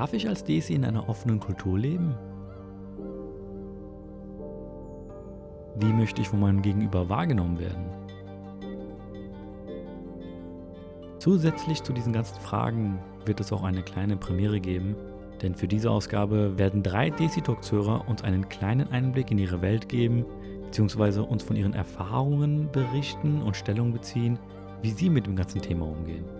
[0.00, 2.14] Darf ich als Desi in einer offenen Kultur leben?
[5.76, 7.84] Wie möchte ich von meinem Gegenüber wahrgenommen werden?
[11.18, 14.96] Zusätzlich zu diesen ganzen Fragen wird es auch eine kleine Premiere geben,
[15.42, 19.90] denn für diese Ausgabe werden drei Desi Talks-Hörer uns einen kleinen Einblick in ihre Welt
[19.90, 20.24] geben,
[20.62, 24.38] beziehungsweise uns von ihren Erfahrungen berichten und Stellung beziehen,
[24.80, 26.39] wie sie mit dem ganzen Thema umgehen.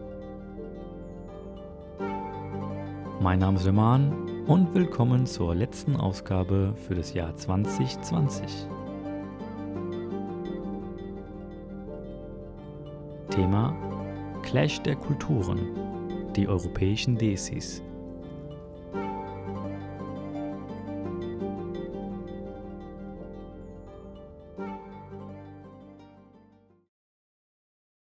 [3.23, 8.67] Mein Name ist Leman und willkommen zur letzten Ausgabe für das Jahr 2020.
[13.29, 13.77] Thema
[14.43, 17.83] Clash der Kulturen, die europäischen Desis.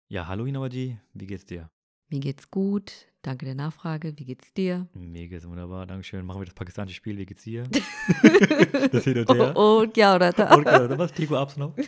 [0.09, 1.71] Ja, hallo Inawaji, wie geht's dir?
[2.09, 2.93] Mir geht's gut.
[3.23, 4.17] Danke der Nachfrage.
[4.17, 4.87] Wie geht's dir?
[4.95, 6.25] Mir geht's wunderbar, Dankeschön.
[6.25, 7.65] Machen wir das pakistanische Spiel, wie geht's dir?
[8.93, 9.53] das hin und her.
[9.57, 10.55] Oh, und ja oder da.
[10.55, 11.13] Und ja, oder was?
[11.13, 11.77] Tigo Abs noch?
[11.77, 11.83] nee,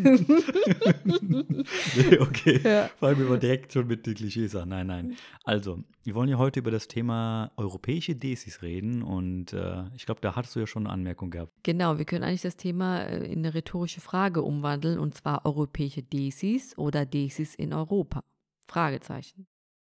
[2.19, 2.61] okay.
[2.65, 2.91] Ja.
[2.99, 4.71] Fangen wir mal direkt schon mit den Klischees an.
[4.71, 5.17] Nein, nein.
[5.45, 10.21] Also, wir wollen ja heute über das Thema europäische Desis reden und äh, ich glaube,
[10.21, 11.53] da hattest du ja schon eine Anmerkung gehabt.
[11.63, 16.03] Genau, wir können eigentlich das Thema äh, in eine rhetorische Frage umwandeln und zwar europäische
[16.03, 18.25] Desis oder Desis in Europa.
[18.67, 19.47] Fragezeichen.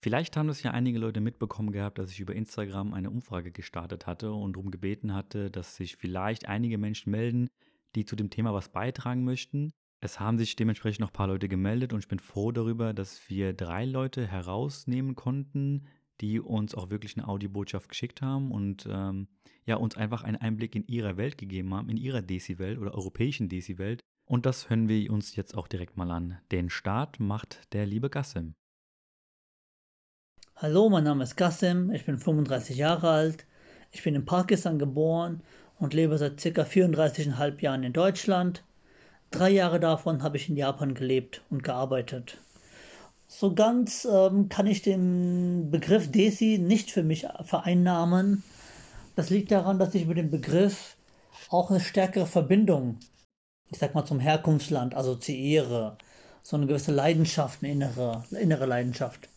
[0.01, 4.07] Vielleicht haben das ja einige Leute mitbekommen gehabt, dass ich über Instagram eine Umfrage gestartet
[4.07, 7.49] hatte und darum gebeten hatte, dass sich vielleicht einige Menschen melden,
[7.95, 9.71] die zu dem Thema was beitragen möchten.
[9.99, 13.29] Es haben sich dementsprechend noch ein paar Leute gemeldet und ich bin froh darüber, dass
[13.29, 15.87] wir drei Leute herausnehmen konnten,
[16.21, 19.27] die uns auch wirklich eine Audiobotschaft geschickt haben und ähm,
[19.65, 23.49] ja, uns einfach einen Einblick in ihre Welt gegeben haben, in ihrer Desi-Welt oder europäischen
[23.49, 24.01] Desi-Welt.
[24.25, 26.39] Und das hören wir uns jetzt auch direkt mal an.
[26.51, 28.53] Den Start macht der liebe Gassim.
[30.61, 33.45] Hallo, mein Name ist Qasem, ich bin 35 Jahre alt,
[33.93, 35.41] ich bin in Pakistan geboren
[35.79, 36.63] und lebe seit ca.
[36.63, 38.65] 34,5 Jahren in Deutschland.
[39.31, 42.39] Drei Jahre davon habe ich in Japan gelebt und gearbeitet.
[43.25, 48.43] So ganz ähm, kann ich den Begriff Desi nicht für mich vereinnahmen.
[49.15, 50.97] Das liegt daran, dass ich mit dem Begriff
[51.47, 52.97] auch eine stärkere Verbindung,
[53.71, 55.97] ich sag mal, zum Herkunftsland assoziiere.
[56.43, 59.29] So eine gewisse Leidenschaft, eine innere, innere Leidenschaft.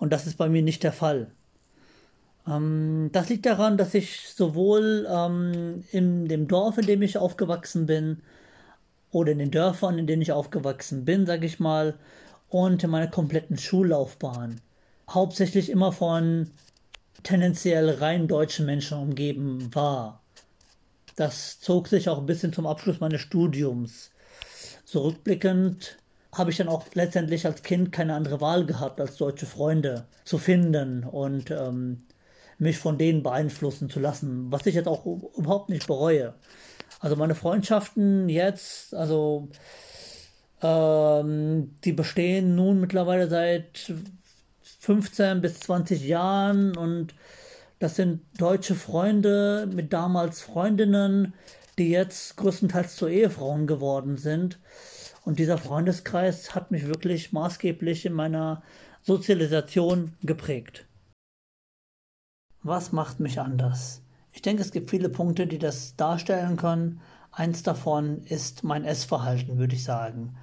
[0.00, 1.30] Und das ist bei mir nicht der Fall.
[2.48, 7.86] Ähm, das liegt daran, dass ich sowohl ähm, in dem Dorf, in dem ich aufgewachsen
[7.86, 8.22] bin,
[9.12, 11.98] oder in den Dörfern, in denen ich aufgewachsen bin, sage ich mal,
[12.48, 14.60] und in meiner kompletten Schullaufbahn
[15.08, 16.50] hauptsächlich immer von
[17.22, 20.22] tendenziell rein deutschen Menschen umgeben war.
[21.16, 24.10] Das zog sich auch ein bisschen zum Abschluss meines Studiums.
[24.84, 25.98] Zurückblickend
[26.32, 30.38] habe ich dann auch letztendlich als Kind keine andere Wahl gehabt, als deutsche Freunde zu
[30.38, 32.06] finden und ähm,
[32.58, 36.34] mich von denen beeinflussen zu lassen, was ich jetzt auch überhaupt nicht bereue.
[37.00, 39.48] Also meine Freundschaften jetzt, also
[40.62, 43.92] ähm, die bestehen nun mittlerweile seit
[44.80, 47.14] 15 bis 20 Jahren und
[47.78, 51.32] das sind deutsche Freunde mit damals Freundinnen,
[51.78, 54.58] die jetzt größtenteils zu Ehefrauen geworden sind.
[55.24, 58.62] Und dieser Freundeskreis hat mich wirklich maßgeblich in meiner
[59.02, 60.86] Sozialisation geprägt.
[62.62, 64.02] Was macht mich anders?
[64.32, 67.00] Ich denke, es gibt viele Punkte, die das darstellen können.
[67.32, 70.36] Eins davon ist mein Essverhalten, würde ich sagen.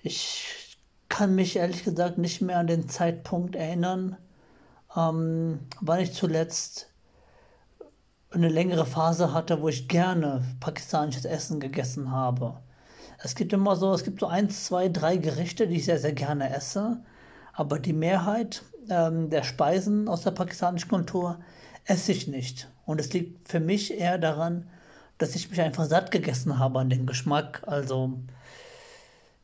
[0.00, 0.78] Ich
[1.08, 4.16] kann mich ehrlich gesagt nicht mehr an den Zeitpunkt erinnern,
[4.96, 6.92] ähm, wann ich zuletzt
[8.30, 12.60] eine längere Phase hatte, wo ich gerne pakistanisches Essen gegessen habe.
[13.20, 16.12] Es gibt immer so, es gibt so eins, zwei, drei Gerichte, die ich sehr, sehr
[16.12, 17.02] gerne esse.
[17.52, 21.40] Aber die Mehrheit ähm, der Speisen aus der pakistanischen Kultur
[21.84, 22.70] esse ich nicht.
[22.86, 24.68] Und es liegt für mich eher daran,
[25.18, 27.62] dass ich mich einfach satt gegessen habe an den Geschmack.
[27.66, 28.12] Also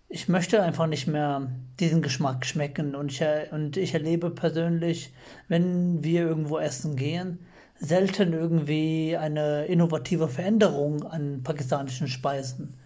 [0.08, 2.94] ich möchte einfach nicht mehr diesen Geschmack schmecken.
[2.94, 5.12] Und ich, und ich erlebe persönlich,
[5.48, 7.40] wenn wir irgendwo essen gehen,
[7.80, 12.76] selten irgendwie eine innovative Veränderung an pakistanischen Speisen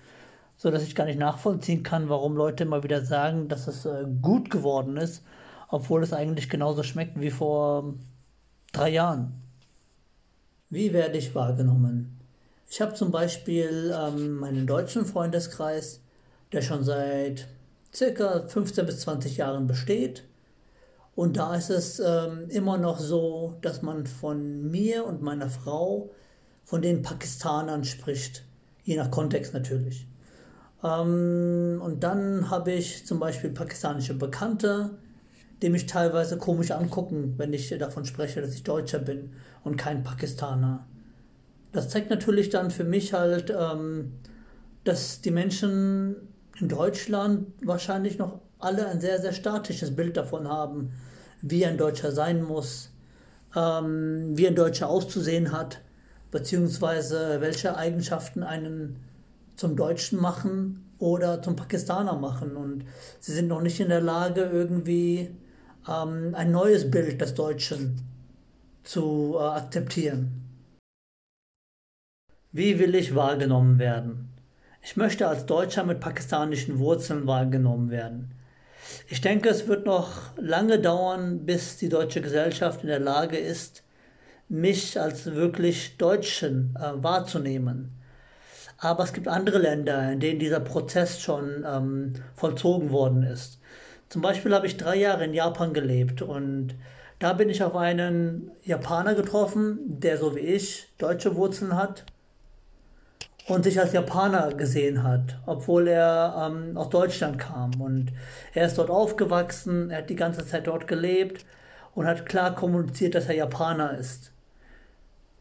[0.59, 4.05] so dass ich gar nicht nachvollziehen kann, warum Leute immer wieder sagen, dass es äh,
[4.21, 5.23] gut geworden ist,
[5.69, 7.95] obwohl es eigentlich genauso schmeckt wie vor
[8.73, 9.33] drei Jahren.
[10.69, 12.19] Wie werde ich wahrgenommen?
[12.69, 16.03] Ich habe zum Beispiel ähm, meinen deutschen Freundeskreis,
[16.53, 17.47] der schon seit
[17.95, 20.25] circa 15 bis 20 Jahren besteht.
[21.15, 26.11] Und da ist es ähm, immer noch so, dass man von mir und meiner Frau
[26.65, 28.45] von den Pakistanern spricht.
[28.85, 30.07] Je nach Kontext natürlich.
[30.83, 34.91] Ähm, und dann habe ich zum Beispiel pakistanische Bekannte,
[35.63, 39.31] die mich teilweise komisch angucken, wenn ich davon spreche, dass ich Deutscher bin
[39.65, 40.87] und kein Pakistaner.
[41.73, 44.13] Das zeigt natürlich dann für mich halt, ähm,
[44.85, 46.17] dass die Menschen
[46.61, 50.93] in Deutschland wahrscheinlich noch alle ein sehr, sehr statisches Bild davon haben,
[51.43, 52.91] wie ein Deutscher sein muss,
[53.55, 55.81] ähm, wie ein Deutscher auszusehen hat,
[56.31, 58.97] beziehungsweise welche Eigenschaften einen
[59.59, 62.57] zum Deutschen machen oder zum Pakistaner machen.
[62.57, 62.85] Und
[63.21, 65.37] sie sind noch nicht in der Lage, irgendwie
[65.87, 68.01] ähm, ein neues Bild des Deutschen
[68.85, 70.45] zu äh, akzeptieren.
[72.53, 74.31] Wie will ich wahrgenommen werden?
[74.81, 78.33] Ich möchte als Deutscher mit pakistanischen Wurzeln wahrgenommen werden.
[79.09, 83.83] Ich denke, es wird noch lange dauern, bis die deutsche Gesellschaft in der Lage ist,
[84.49, 87.98] mich als wirklich Deutschen äh, wahrzunehmen.
[88.79, 93.61] Aber es gibt andere Länder, in denen dieser Prozess schon ähm, vollzogen worden ist.
[94.09, 96.75] Zum Beispiel habe ich drei Jahre in Japan gelebt und
[97.19, 102.05] da bin ich auf einen Japaner getroffen, der so wie ich deutsche Wurzeln hat
[103.49, 107.81] und sich als Japaner gesehen hat, obwohl er ähm, aus Deutschland kam.
[107.81, 108.13] Und
[108.55, 111.45] er ist dort aufgewachsen, er hat die ganze Zeit dort gelebt
[111.95, 114.33] und hat klar kommuniziert, dass er Japaner ist.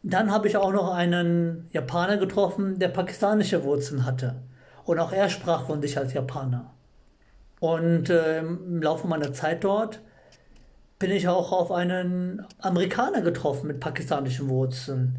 [0.02, 4.36] Dann habe ich auch noch einen Japaner getroffen, der pakistanische Wurzeln hatte.
[4.84, 6.72] Und auch er sprach von sich als Japaner.
[7.60, 10.00] Und äh, im Laufe meiner Zeit dort
[10.98, 15.18] bin ich auch auf einen Amerikaner getroffen mit pakistanischen Wurzeln.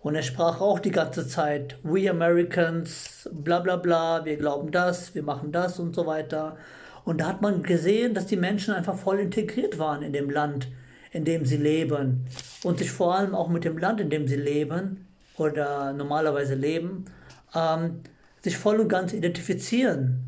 [0.00, 5.14] Und er sprach auch die ganze Zeit, we Americans, bla bla bla, wir glauben das,
[5.14, 6.56] wir machen das und so weiter.
[7.04, 10.68] Und da hat man gesehen, dass die Menschen einfach voll integriert waren in dem Land,
[11.10, 12.26] in dem sie leben.
[12.62, 17.06] Und sich vor allem auch mit dem Land, in dem sie leben oder normalerweise leben,
[17.54, 18.00] ähm,
[18.42, 20.24] sich voll und ganz identifizieren.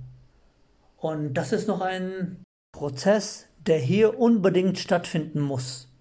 [0.97, 2.43] Und das ist noch ein
[2.73, 5.92] Prozess, der hier unbedingt stattfinden muss.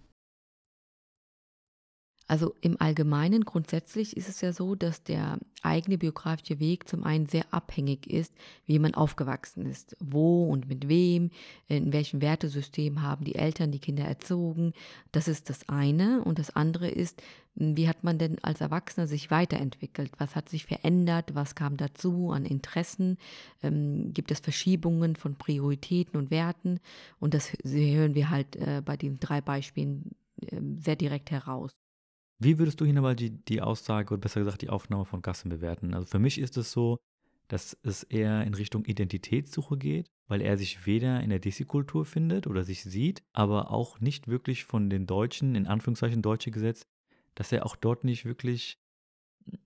[2.32, 7.26] Also im Allgemeinen grundsätzlich ist es ja so, dass der eigene biografische Weg zum einen
[7.26, 8.34] sehr abhängig ist,
[8.66, 11.32] wie man aufgewachsen ist, wo und mit wem,
[11.68, 14.72] in welchem Wertesystem haben die Eltern die Kinder erzogen.
[15.12, 16.24] Das ist das eine.
[16.24, 17.22] Und das andere ist,
[17.56, 20.14] wie hat man denn als Erwachsener sich weiterentwickelt?
[20.18, 21.36] Was hat sich verändert?
[21.36, 23.18] Was kam dazu an Interessen?
[23.62, 26.80] Ähm, gibt es Verschiebungen von Prioritäten und Werten?
[27.20, 30.16] Und das hören wir halt äh, bei den drei Beispielen
[30.48, 31.81] äh, sehr direkt heraus.
[32.44, 35.50] Wie würdest du hier aber die, die Aussage oder besser gesagt die Aufnahme von Gassen
[35.50, 35.94] bewerten?
[35.94, 36.98] Also für mich ist es so,
[37.48, 42.48] dass es eher in Richtung Identitätssuche geht, weil er sich weder in der Desi-Kultur findet
[42.48, 46.88] oder sich sieht, aber auch nicht wirklich von den Deutschen, in Anführungszeichen Deutsche Gesetz,
[47.36, 48.80] dass er auch dort nicht wirklich,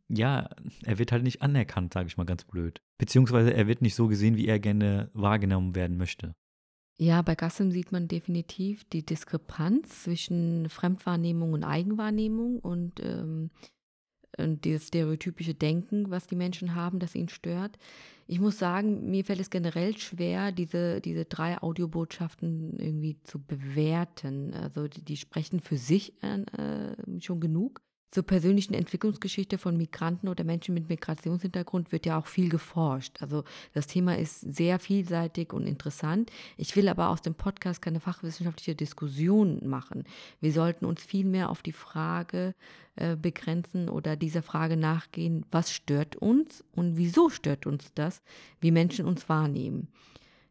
[0.10, 0.50] ja,
[0.84, 2.82] er wird halt nicht anerkannt, sage ich mal ganz blöd.
[2.98, 6.36] Beziehungsweise er wird nicht so gesehen, wie er gerne wahrgenommen werden möchte.
[6.98, 13.50] Ja, bei Gassim sieht man definitiv die Diskrepanz zwischen Fremdwahrnehmung und Eigenwahrnehmung und, ähm,
[14.38, 17.78] und dieses stereotypische Denken, was die Menschen haben, das ihnen stört.
[18.28, 24.54] Ich muss sagen, mir fällt es generell schwer, diese, diese drei Audiobotschaften irgendwie zu bewerten.
[24.54, 27.85] Also die, die sprechen für sich äh, schon genug.
[28.12, 33.22] Zur persönlichen Entwicklungsgeschichte von Migranten oder Menschen mit Migrationshintergrund wird ja auch viel geforscht.
[33.22, 33.44] Also
[33.74, 36.32] das Thema ist sehr vielseitig und interessant.
[36.56, 40.06] Ich will aber aus dem Podcast keine fachwissenschaftliche Diskussion machen.
[40.40, 42.56] Wir sollten uns viel mehr auf die Frage
[42.96, 48.22] äh, begrenzen oder dieser Frage nachgehen, was stört uns und wieso stört uns das,
[48.62, 49.90] wie Menschen uns wahrnehmen.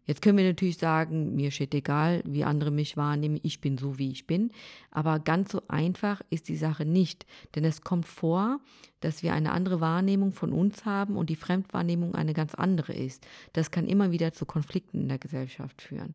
[0.06, 3.99] Jetzt können wir natürlich sagen, mir steht egal, wie andere mich wahrnehmen, ich bin so,
[3.99, 4.50] wie ich bin.
[4.90, 7.26] Aber ganz so einfach ist die Sache nicht.
[7.54, 8.61] Denn es kommt vor,
[9.00, 13.26] dass wir eine andere Wahrnehmung von uns haben und die Fremdwahrnehmung eine ganz andere ist.
[13.52, 16.14] Das kann immer wieder zu Konflikten in der Gesellschaft führen.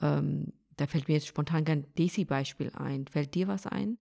[0.00, 3.06] Ähm, da fällt mir jetzt spontan kein Desi-Beispiel ein.
[3.06, 3.98] Fällt dir was ein?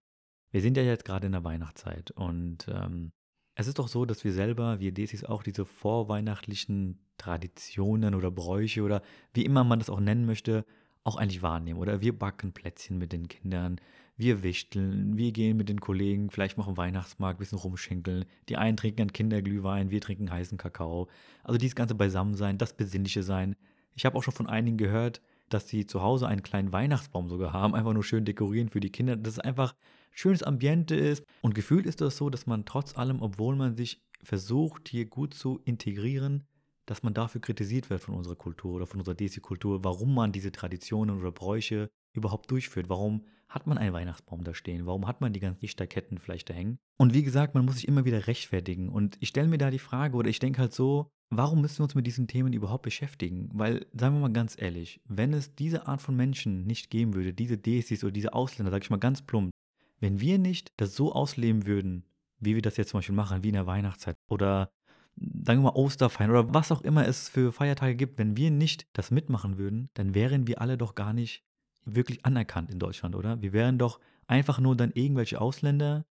[0.52, 3.12] Wir sind ja jetzt gerade in der Weihnachtszeit und ähm,
[3.56, 8.84] es ist doch so, dass wir selber, wir Desis, auch diese vorweihnachtlichen Traditionen oder Bräuche
[8.84, 9.02] oder
[9.34, 10.66] wie immer man das auch nennen möchte,
[11.04, 11.80] auch eigentlich wahrnehmen.
[11.80, 13.80] Oder wir backen Plätzchen mit den Kindern,
[14.16, 18.26] wir wichteln, wir gehen mit den Kollegen, vielleicht machen Weihnachtsmarkt, ein bisschen rumschinkeln.
[18.50, 21.08] Die einen trinken einen Kinderglühwein, wir trinken heißen Kakao.
[21.44, 23.56] Also dieses ganze Beisammensein, das Besinnliche sein.
[23.96, 27.54] Ich habe auch schon von einigen gehört, dass sie zu Hause einen kleinen Weihnachtsbaum sogar
[27.54, 29.16] haben, einfach nur schön dekorieren für die Kinder.
[29.16, 29.76] Das ist einfach
[30.12, 31.24] schönes Ambiente ist.
[31.42, 35.34] Und gefühlt ist das so, dass man trotz allem, obwohl man sich versucht, hier gut
[35.34, 36.46] zu integrieren,
[36.86, 40.52] dass man dafür kritisiert wird von unserer Kultur oder von unserer Desi-Kultur, warum man diese
[40.52, 42.90] Traditionen oder Bräuche überhaupt durchführt.
[42.90, 44.86] Warum hat man einen Weihnachtsbaum da stehen?
[44.86, 46.80] Warum hat man die ganzen Lichterketten vielleicht da hängen?
[46.98, 48.90] Und wie gesagt, man muss sich immer wieder rechtfertigen.
[48.90, 51.84] Und ich stelle mir da die Frage, oder ich denke halt so, warum müssen wir
[51.84, 53.50] uns mit diesen Themen überhaupt beschäftigen?
[53.54, 57.34] Weil, sagen wir mal ganz ehrlich, wenn es diese Art von Menschen nicht geben würde,
[57.34, 59.52] diese Desis oder diese Ausländer, sag ich mal ganz plump,
[60.00, 62.06] wenn wir nicht das so ausleben würden,
[62.40, 64.70] wie wir das jetzt zum Beispiel machen, wie in der Weihnachtszeit oder
[65.16, 68.88] sagen wir mal Osterfeiern oder was auch immer es für Feiertage gibt, wenn wir nicht
[68.94, 71.44] das mitmachen würden, dann wären wir alle doch gar nicht
[71.86, 73.42] wirklich anerkannt in Deutschland, oder?
[73.42, 76.06] Wir wären doch einfach nur dann irgendwelche Ausländer,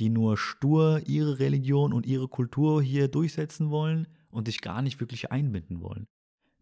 [0.00, 5.00] die nur stur ihre Religion und ihre Kultur hier durchsetzen wollen und sich gar nicht
[5.00, 6.06] wirklich einbinden wollen.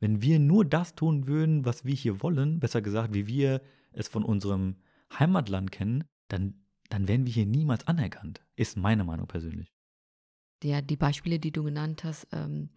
[0.00, 4.08] Wenn wir nur das tun würden, was wir hier wollen, besser gesagt, wie wir es
[4.08, 4.76] von unserem
[5.18, 6.54] Heimatland kennen, dann,
[6.88, 9.72] dann wären wir hier niemals anerkannt, ist meine Meinung persönlich.
[10.64, 12.68] Ja, die Beispiele, die du genannt hast, ähm,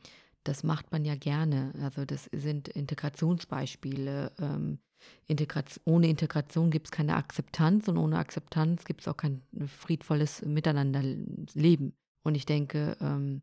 [0.44, 1.74] das macht man ja gerne.
[1.82, 4.32] Also das sind Integrationsbeispiele.
[4.40, 4.80] Ähm,
[5.28, 10.44] Integration, ohne Integration gibt es keine Akzeptanz und ohne Akzeptanz gibt es auch kein friedvolles
[10.44, 11.94] Miteinanderleben.
[12.24, 13.42] Und ich denke, ähm,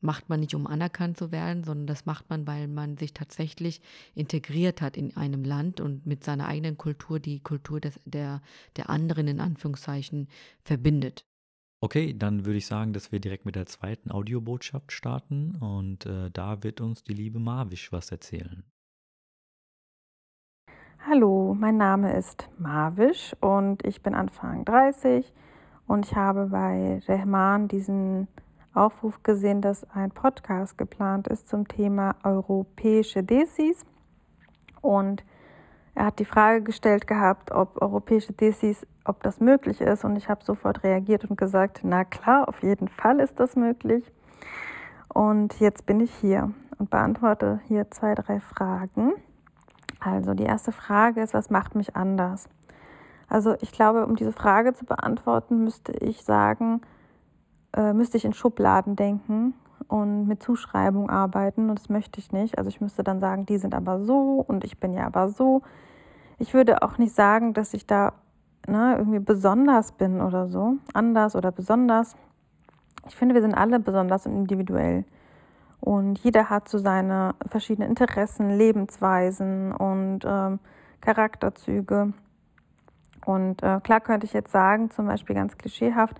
[0.00, 3.80] macht man nicht, um anerkannt zu werden, sondern das macht man, weil man sich tatsächlich
[4.14, 8.42] integriert hat in einem Land und mit seiner eigenen Kultur die Kultur des, der,
[8.76, 10.28] der anderen in Anführungszeichen
[10.62, 11.24] verbindet.
[11.80, 16.30] Okay, dann würde ich sagen, dass wir direkt mit der zweiten Audiobotschaft starten und äh,
[16.30, 18.64] da wird uns die liebe Marwisch was erzählen.
[21.06, 25.32] Hallo, mein Name ist Marwisch und ich bin Anfang 30
[25.86, 28.26] und ich habe bei Rehman diesen
[28.72, 33.84] Aufruf gesehen, dass ein Podcast geplant ist zum Thema europäische Desis
[34.80, 35.24] und
[35.96, 40.04] er hat die Frage gestellt gehabt, ob europäische Desis, ob das möglich ist.
[40.04, 44.04] Und ich habe sofort reagiert und gesagt, na klar, auf jeden Fall ist das möglich.
[45.08, 49.14] Und jetzt bin ich hier und beantworte hier zwei, drei Fragen.
[49.98, 52.46] Also die erste Frage ist, was macht mich anders?
[53.26, 56.82] Also ich glaube, um diese Frage zu beantworten, müsste ich sagen,
[57.72, 59.54] äh, müsste ich in Schubladen denken
[59.88, 62.58] und mit Zuschreibung arbeiten und das möchte ich nicht.
[62.58, 65.62] Also ich müsste dann sagen, die sind aber so und ich bin ja aber so.
[66.38, 68.12] Ich würde auch nicht sagen, dass ich da
[68.66, 72.14] ne, irgendwie besonders bin oder so, anders oder besonders.
[73.08, 75.04] Ich finde, wir sind alle besonders und individuell.
[75.80, 80.58] Und jeder hat so seine verschiedenen Interessen, Lebensweisen und ähm,
[81.00, 82.12] Charakterzüge.
[83.24, 86.16] Und äh, klar könnte ich jetzt sagen, zum Beispiel ganz klischeehaft,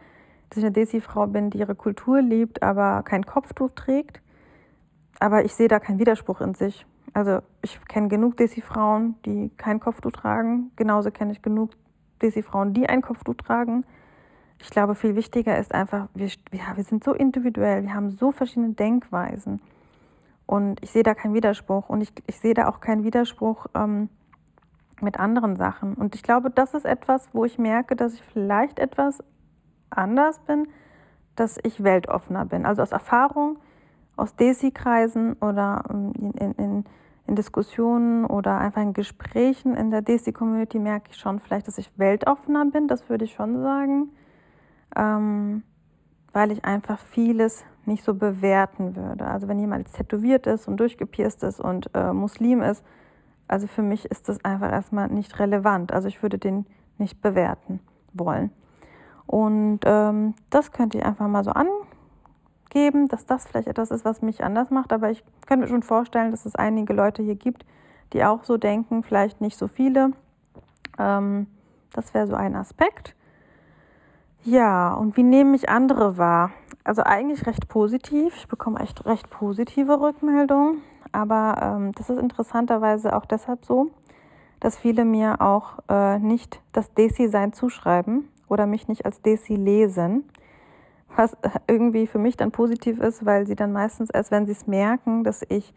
[0.49, 4.20] dass ich eine Desi-Frau bin, die ihre Kultur liebt, aber kein Kopftuch trägt.
[5.18, 6.87] Aber ich sehe da keinen Widerspruch in sich.
[7.16, 10.70] Also ich kenne genug Desi-Frauen, die kein Kopftuch tragen.
[10.76, 11.70] Genauso kenne ich genug
[12.20, 13.87] Desi-Frauen, die ein Kopftuch tragen.
[14.58, 18.75] Ich glaube, viel wichtiger ist einfach, wir, wir sind so individuell, wir haben so verschiedene
[18.75, 19.62] Denkweisen.
[20.44, 21.88] Und ich sehe da keinen Widerspruch.
[21.88, 24.11] Und ich, ich sehe da auch keinen Widerspruch ähm,
[25.00, 25.94] mit anderen Sachen.
[25.94, 29.25] Und ich glaube, das ist etwas, wo ich merke, dass ich vielleicht etwas
[29.88, 30.68] anders bin,
[31.35, 32.66] dass ich weltoffener bin.
[32.66, 33.56] Also aus Erfahrung,
[34.16, 36.85] aus Desi-Kreisen oder ähm, in, in, in,
[37.26, 41.90] in, Diskussionen oder einfach in Gesprächen in der Desi-Community merke ich schon vielleicht, dass ich
[41.99, 44.11] weltoffener bin, das würde ich schon sagen,
[44.97, 45.62] ähm,
[46.33, 49.26] weil ich einfach vieles nicht so bewerten würde.
[49.26, 52.85] Also wenn jemand tätowiert ist und durchgepierst ist und äh, Muslim ist,
[53.49, 55.92] also für mich ist das einfach erstmal nicht relevant.
[55.92, 56.66] Also ich würde den
[56.99, 57.80] nicht bewerten
[58.12, 58.50] wollen.
[59.26, 61.50] Und ähm, das könnte ich einfach mal so
[62.76, 64.92] angeben, dass das vielleicht etwas ist, was mich anders macht.
[64.92, 67.64] Aber ich könnte mir schon vorstellen, dass es einige Leute hier gibt,
[68.12, 70.11] die auch so denken, vielleicht nicht so viele.
[70.99, 71.47] Ähm,
[71.92, 73.14] das wäre so ein Aspekt.
[74.45, 76.50] Ja, und wie nehme ich andere wahr?
[76.85, 78.37] Also eigentlich recht positiv.
[78.37, 80.83] Ich bekomme echt recht positive Rückmeldungen.
[81.12, 83.90] Aber ähm, das ist interessanterweise auch deshalb so,
[84.61, 90.25] dass viele mir auch äh, nicht das Desi-Sein zuschreiben, oder mich nicht als Desi lesen.
[91.16, 94.66] Was irgendwie für mich dann positiv ist, weil sie dann meistens erst, wenn sie es
[94.66, 95.75] merken, dass ich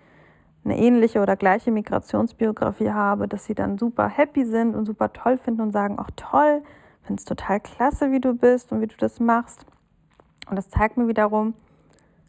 [0.65, 5.37] eine ähnliche oder gleiche Migrationsbiografie habe, dass sie dann super happy sind und super toll
[5.37, 6.61] finden und sagen, ach toll,
[7.03, 9.65] finde es total klasse, wie du bist und wie du das machst.
[10.49, 11.53] Und das zeigt mir wiederum,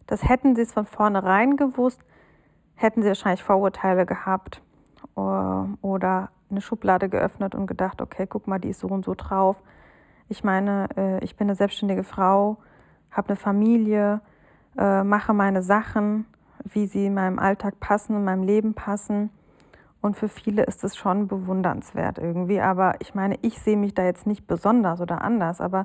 [0.07, 2.01] dass hätten sie es von vornherein gewusst,
[2.77, 4.63] hätten sie wahrscheinlich Vorurteile gehabt
[5.17, 9.15] äh, oder eine Schublade geöffnet und gedacht, okay, guck mal, die ist so und so
[9.15, 9.61] drauf.
[10.29, 12.57] Ich meine, äh, ich bin eine selbstständige Frau,
[13.11, 14.21] habe eine Familie,
[14.77, 16.27] äh, mache meine Sachen,
[16.65, 19.31] wie sie in meinem Alltag passen, in meinem Leben passen.
[20.01, 22.61] Und für viele ist es schon bewundernswert irgendwie.
[22.61, 25.61] Aber ich meine, ich sehe mich da jetzt nicht besonders oder anders.
[25.61, 25.85] Aber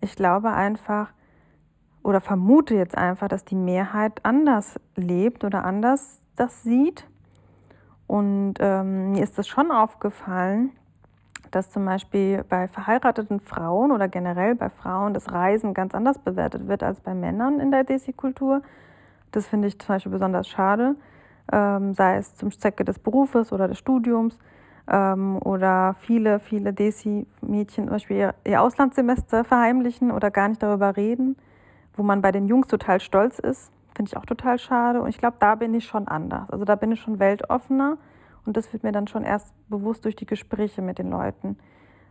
[0.00, 1.12] ich glaube einfach,
[2.02, 7.08] oder vermute jetzt einfach, dass die Mehrheit anders lebt oder anders das sieht.
[8.06, 10.70] Und ähm, mir ist es schon aufgefallen,
[11.56, 16.68] dass zum Beispiel bei verheirateten Frauen oder generell bei Frauen das Reisen ganz anders bewertet
[16.68, 18.60] wird als bei Männern in der Desi-Kultur.
[19.32, 20.96] Das finde ich zum Beispiel besonders schade,
[21.50, 24.38] ähm, sei es zum Zwecke des Berufes oder des Studiums
[24.86, 30.94] ähm, oder viele, viele Desi-Mädchen zum Beispiel ihr, ihr Auslandssemester verheimlichen oder gar nicht darüber
[30.94, 31.36] reden,
[31.96, 33.72] wo man bei den Jungs total stolz ist.
[33.94, 35.00] Finde ich auch total schade.
[35.00, 36.50] Und ich glaube, da bin ich schon anders.
[36.50, 37.96] Also da bin ich schon weltoffener
[38.46, 41.58] und das wird mir dann schon erst bewusst durch die Gespräche mit den Leuten.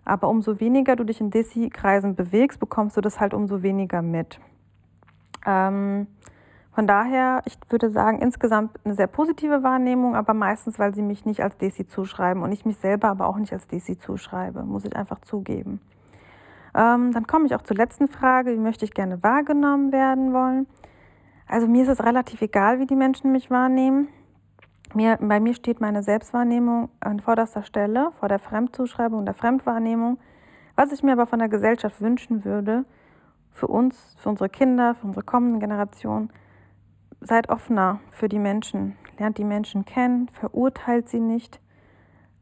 [0.03, 4.39] Aber umso weniger du dich in Desi-Kreisen bewegst, bekommst du das halt umso weniger mit.
[5.45, 6.07] Ähm,
[6.75, 11.25] von daher, ich würde sagen, insgesamt eine sehr positive Wahrnehmung, aber meistens, weil sie mich
[11.25, 14.83] nicht als Desi zuschreiben und ich mich selber aber auch nicht als Desi zuschreibe, muss
[14.83, 15.79] ich einfach zugeben.
[16.75, 20.67] Ähm, dann komme ich auch zur letzten Frage, wie möchte ich gerne wahrgenommen werden wollen?
[21.47, 24.09] Also mir ist es relativ egal, wie die Menschen mich wahrnehmen.
[24.95, 30.19] Mir, bei mir steht meine Selbstwahrnehmung an vorderster Stelle, vor der Fremdzuschreibung der Fremdwahrnehmung.
[30.77, 32.85] Was ich mir aber von der Gesellschaft wünschen würde,
[33.51, 36.31] für uns, für unsere Kinder, für unsere kommenden Generationen,
[37.19, 41.59] seid offener für die Menschen, lernt die Menschen kennen, verurteilt sie nicht.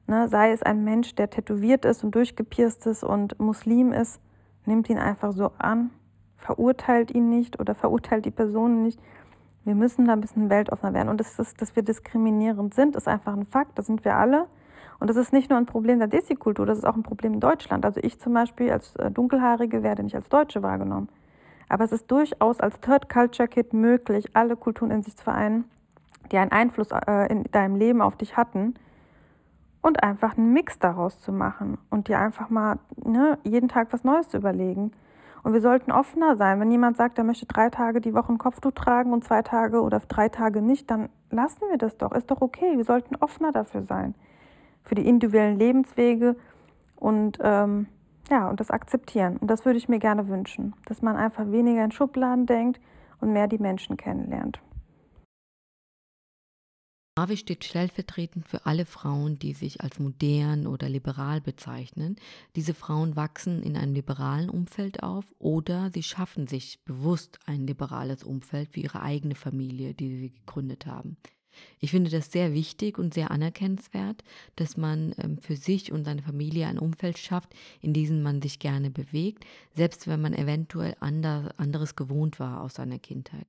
[0.05, 4.21] Ne, sei es ein Mensch, der tätowiert ist und durchgepierst ist und Muslim ist,
[4.65, 5.89] nimmt ihn einfach so an,
[6.35, 8.99] verurteilt ihn nicht oder verurteilt die Person nicht.
[9.65, 11.09] Wir müssen da ein bisschen weltoffener werden.
[11.09, 13.77] Und das ist, dass wir diskriminierend sind, ist einfach ein Fakt.
[13.77, 14.47] Das sind wir alle.
[14.99, 17.39] Und das ist nicht nur ein Problem der Desi-Kultur, das ist auch ein Problem in
[17.41, 17.83] Deutschland.
[17.83, 21.09] Also ich zum Beispiel als äh, Dunkelhaarige werde nicht als Deutsche wahrgenommen.
[21.67, 25.65] Aber es ist durchaus als Third Culture Kid möglich, alle Kulturen in sich zu vereinen,
[26.31, 28.75] die einen Einfluss äh, in deinem Leben auf dich hatten
[29.81, 34.03] und einfach einen Mix daraus zu machen und dir einfach mal ne, jeden Tag was
[34.03, 34.91] Neues zu überlegen.
[35.43, 36.59] Und wir sollten offener sein.
[36.59, 39.81] Wenn jemand sagt, er möchte drei Tage die Woche ein Kopftuch tragen und zwei Tage
[39.81, 42.13] oder drei Tage nicht, dann lassen wir das doch.
[42.13, 42.77] Ist doch okay.
[42.77, 44.15] Wir sollten offener dafür sein.
[44.83, 46.37] Für die individuellen Lebenswege
[46.95, 47.87] und ähm,
[48.29, 49.37] ja, und das akzeptieren.
[49.37, 52.79] Und das würde ich mir gerne wünschen, dass man einfach weniger in Schubladen denkt
[53.19, 54.61] und mehr die Menschen kennenlernt.
[57.15, 62.15] Harvey steht stellvertretend für alle Frauen, die sich als modern oder liberal bezeichnen.
[62.55, 68.23] Diese Frauen wachsen in einem liberalen Umfeld auf oder sie schaffen sich bewusst ein liberales
[68.23, 71.17] Umfeld für ihre eigene Familie, die sie gegründet haben.
[71.77, 74.23] Ich finde das sehr wichtig und sehr anerkennenswert,
[74.55, 78.57] dass man ähm, für sich und seine Familie ein Umfeld schafft, in diesem man sich
[78.57, 79.45] gerne bewegt,
[79.75, 83.45] selbst wenn man eventuell anderes gewohnt war aus seiner Kindheit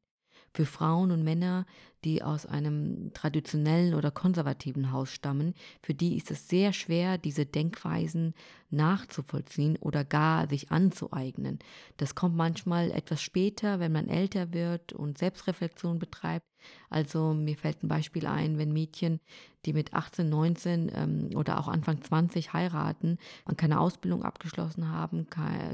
[0.54, 1.66] für Frauen und Männer,
[2.04, 7.44] die aus einem traditionellen oder konservativen Haus stammen, für die ist es sehr schwer, diese
[7.44, 8.34] Denkweisen
[8.70, 11.58] nachzuvollziehen oder gar sich anzueignen.
[11.96, 16.46] Das kommt manchmal etwas später, wenn man älter wird und Selbstreflexion betreibt.
[16.88, 19.20] Also mir fällt ein Beispiel ein, wenn Mädchen,
[19.66, 25.26] die mit 18, 19 ähm, oder auch Anfang 20 heiraten, und keine Ausbildung abgeschlossen haben,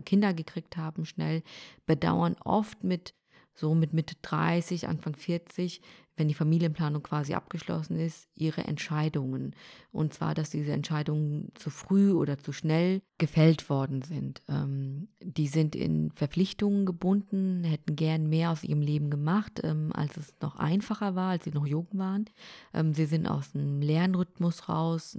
[0.05, 1.43] Kinder gekriegt haben schnell,
[1.87, 3.15] bedauern oft mit
[3.61, 5.83] so mit Mitte 30, Anfang 40,
[6.21, 9.57] wenn die Familienplanung quasi abgeschlossen ist, ihre Entscheidungen.
[9.91, 14.43] Und zwar, dass diese Entscheidungen zu früh oder zu schnell gefällt worden sind.
[14.49, 20.17] Ähm, die sind in Verpflichtungen gebunden, hätten gern mehr aus ihrem Leben gemacht, ähm, als
[20.19, 22.27] es noch einfacher war, als sie noch jung waren.
[22.75, 25.17] Ähm, sie sind aus dem Lernrhythmus raus.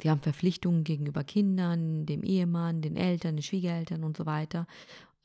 [0.00, 4.68] Sie haben Verpflichtungen gegenüber Kindern, dem Ehemann, den Eltern, den Schwiegereltern und so weiter.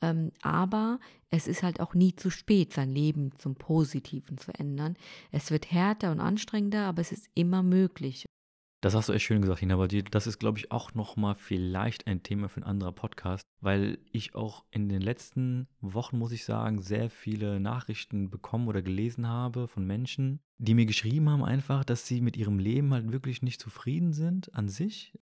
[0.02, 0.98] Ähm, aber
[1.30, 4.96] es ist halt auch nie zu spät, sein Leben zum Positiven zu ändern.
[5.30, 8.26] Es wird härter und anstrengender, aber es ist immer möglich.
[8.82, 12.08] Das hast du echt schön gesagt, Hina, aber das ist, glaube ich, auch nochmal vielleicht
[12.08, 16.44] ein Thema für ein anderer Podcast, weil ich auch in den letzten Wochen, muss ich
[16.44, 21.84] sagen, sehr viele Nachrichten bekommen oder gelesen habe von Menschen, die mir geschrieben haben einfach,
[21.84, 25.16] dass sie mit ihrem Leben halt wirklich nicht zufrieden sind an sich.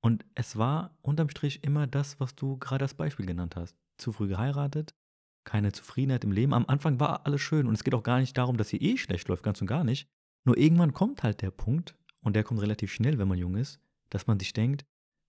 [0.00, 4.12] Und es war unterm Strich immer das, was du gerade als Beispiel genannt hast zu
[4.12, 4.94] früh geheiratet,
[5.44, 6.54] keine Zufriedenheit im Leben.
[6.54, 8.96] Am Anfang war alles schön und es geht auch gar nicht darum, dass sie eh
[8.96, 10.08] schlecht läuft, ganz und gar nicht.
[10.44, 13.80] Nur irgendwann kommt halt der Punkt, und der kommt relativ schnell, wenn man jung ist,
[14.10, 14.86] dass man sich denkt,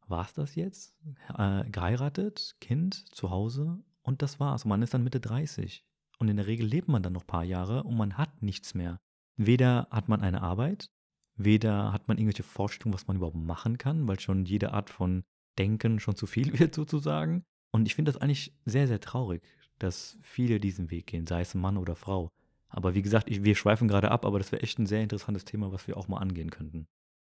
[0.08, 0.96] war es das jetzt?
[1.36, 4.66] Äh, geheiratet, Kind, zu Hause und das war's.
[4.66, 5.86] Man ist dann Mitte 30
[6.20, 8.74] und in der Regel lebt man dann noch ein paar Jahre und man hat nichts
[8.74, 9.00] mehr.
[9.36, 10.92] Weder hat man eine Arbeit,
[11.36, 15.24] weder hat man irgendwelche Vorstellungen, was man überhaupt machen kann, weil schon jede Art von
[15.58, 17.44] Denken schon zu viel wird sozusagen.
[17.74, 19.42] Und ich finde das eigentlich sehr, sehr traurig,
[19.80, 22.30] dass viele diesen Weg gehen, sei es Mann oder Frau.
[22.70, 25.44] Aber wie gesagt, ich, wir schweifen gerade ab, aber das wäre echt ein sehr interessantes
[25.44, 26.86] Thema, was wir auch mal angehen könnten.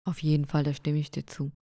[0.05, 1.53] Auf jeden Fall, da stimme ich dir zu.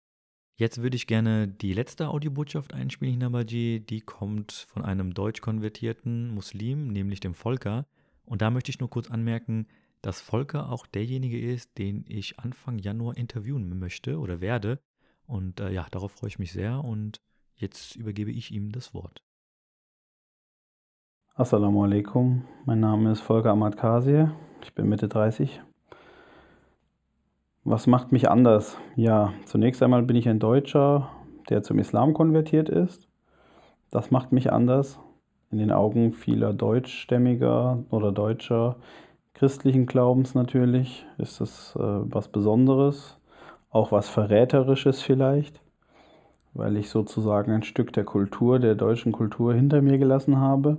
[0.57, 3.81] Jetzt würde ich gerne die letzte Audiobotschaft einspielen, Hinabaji.
[3.81, 7.87] Die kommt von einem deutsch konvertierten Muslim, nämlich dem Volker.
[8.25, 9.67] Und da möchte ich nur kurz anmerken,
[10.03, 14.79] dass Volker auch derjenige ist, den ich Anfang Januar interviewen möchte oder werde.
[15.27, 17.21] Und äh, ja, darauf freue ich mich sehr und
[17.57, 19.23] jetzt übergebe ich ihm das Wort.
[21.35, 25.61] Assalamu alaikum, mein Name ist Volker Ahmad Kasir, ich bin Mitte 30
[27.65, 28.77] was macht mich anders?
[28.95, 31.09] Ja, zunächst einmal bin ich ein Deutscher,
[31.49, 33.09] der zum Islam konvertiert ist.
[33.91, 35.01] Das macht mich anders.
[35.51, 38.77] In den Augen vieler deutschstämmiger oder deutscher
[39.33, 43.19] christlichen Glaubens natürlich ist das äh, was Besonderes,
[43.71, 45.61] auch was Verräterisches vielleicht,
[46.55, 50.79] weil ich sozusagen ein Stück der Kultur, der deutschen Kultur hinter mir gelassen habe.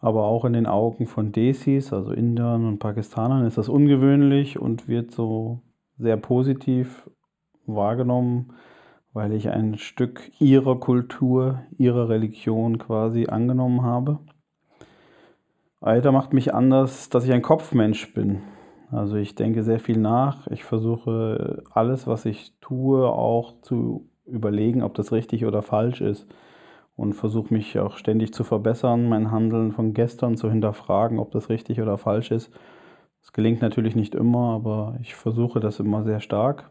[0.00, 4.88] Aber auch in den Augen von Desis, also Indern und Pakistanern, ist das ungewöhnlich und
[4.88, 5.60] wird so
[5.96, 7.08] sehr positiv
[7.66, 8.52] wahrgenommen,
[9.12, 14.18] weil ich ein Stück ihrer Kultur, ihrer Religion quasi angenommen habe.
[15.80, 18.42] Alter macht mich anders, dass ich ein Kopfmensch bin.
[18.90, 20.46] Also ich denke sehr viel nach.
[20.48, 26.26] Ich versuche alles, was ich tue, auch zu überlegen, ob das richtig oder falsch ist.
[26.96, 31.50] Und versuche mich auch ständig zu verbessern, mein Handeln von gestern zu hinterfragen, ob das
[31.50, 32.50] richtig oder falsch ist.
[33.22, 36.70] Es gelingt natürlich nicht immer, aber ich versuche das immer sehr stark.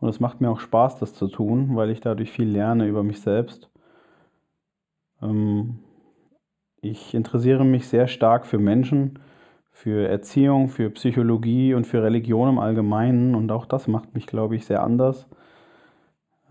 [0.00, 3.02] Und es macht mir auch Spaß, das zu tun, weil ich dadurch viel lerne über
[3.02, 3.68] mich selbst.
[5.20, 5.80] Ähm,
[6.80, 9.18] ich interessiere mich sehr stark für Menschen,
[9.70, 13.34] für Erziehung, für Psychologie und für Religion im Allgemeinen.
[13.34, 15.28] Und auch das macht mich, glaube ich, sehr anders.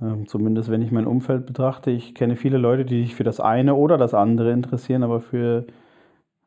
[0.01, 1.91] Ähm, zumindest wenn ich mein Umfeld betrachte.
[1.91, 5.65] Ich kenne viele Leute, die sich für das eine oder das andere interessieren, aber für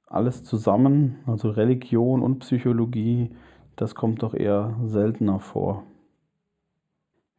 [0.06, 3.30] alles zusammen, also Religion und Psychologie,
[3.76, 5.84] das kommt doch eher seltener vor.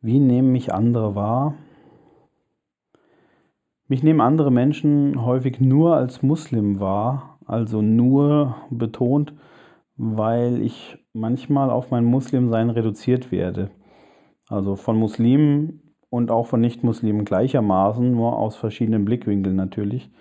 [0.01, 1.55] Wie nehmen mich andere wahr?
[3.87, 9.33] Mich nehmen andere Menschen häufig nur als Muslim wahr, also nur betont,
[9.97, 13.69] weil ich manchmal auf mein Muslimsein reduziert werde.
[14.47, 20.11] Also von Muslimen und auch von Nicht-Muslimen gleichermaßen, nur aus verschiedenen Blickwinkeln natürlich.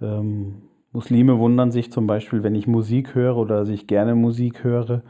[0.00, 5.02] Ähm, Muslime wundern sich zum Beispiel, wenn ich Musik höre oder sich gerne Musik höre,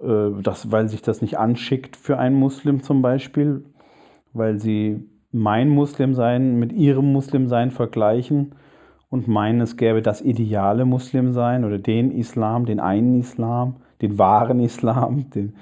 [0.00, 3.62] äh, dass, weil sich das nicht anschickt für einen Muslim zum Beispiel,
[4.32, 8.54] weil sie mein Muslimsein mit ihrem Muslimsein vergleichen
[9.10, 14.60] und meinen, es gäbe das ideale Muslimsein oder den Islam, den einen Islam, den wahren
[14.60, 15.28] Islam.
[15.28, 15.56] Den,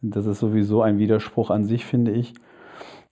[0.00, 2.32] das ist sowieso ein Widerspruch an sich, finde ich.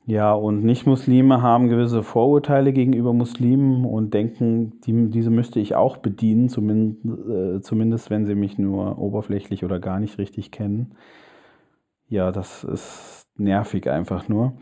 [0.08, 5.98] Ja, und Nicht-Muslime haben gewisse Vorurteile gegenüber Muslimen und denken, die, diese müsste ich auch
[5.98, 10.94] bedienen, zumindest, äh, zumindest wenn sie mich nur oberflächlich oder gar nicht richtig kennen.
[12.08, 14.54] Ja, das ist nervig einfach nur.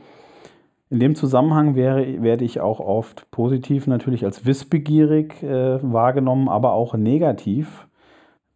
[0.91, 6.73] In dem Zusammenhang wäre, werde ich auch oft positiv natürlich als wissbegierig äh, wahrgenommen, aber
[6.73, 7.87] auch negativ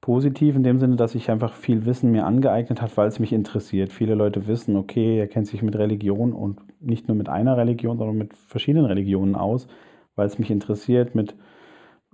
[0.00, 3.32] positiv in dem Sinne, dass ich einfach viel Wissen mir angeeignet habe, weil es mich
[3.32, 3.92] interessiert.
[3.92, 7.98] Viele Leute wissen, okay, er kennt sich mit Religion und nicht nur mit einer Religion,
[7.98, 9.68] sondern mit verschiedenen Religionen aus,
[10.16, 11.34] weil es mich interessiert mit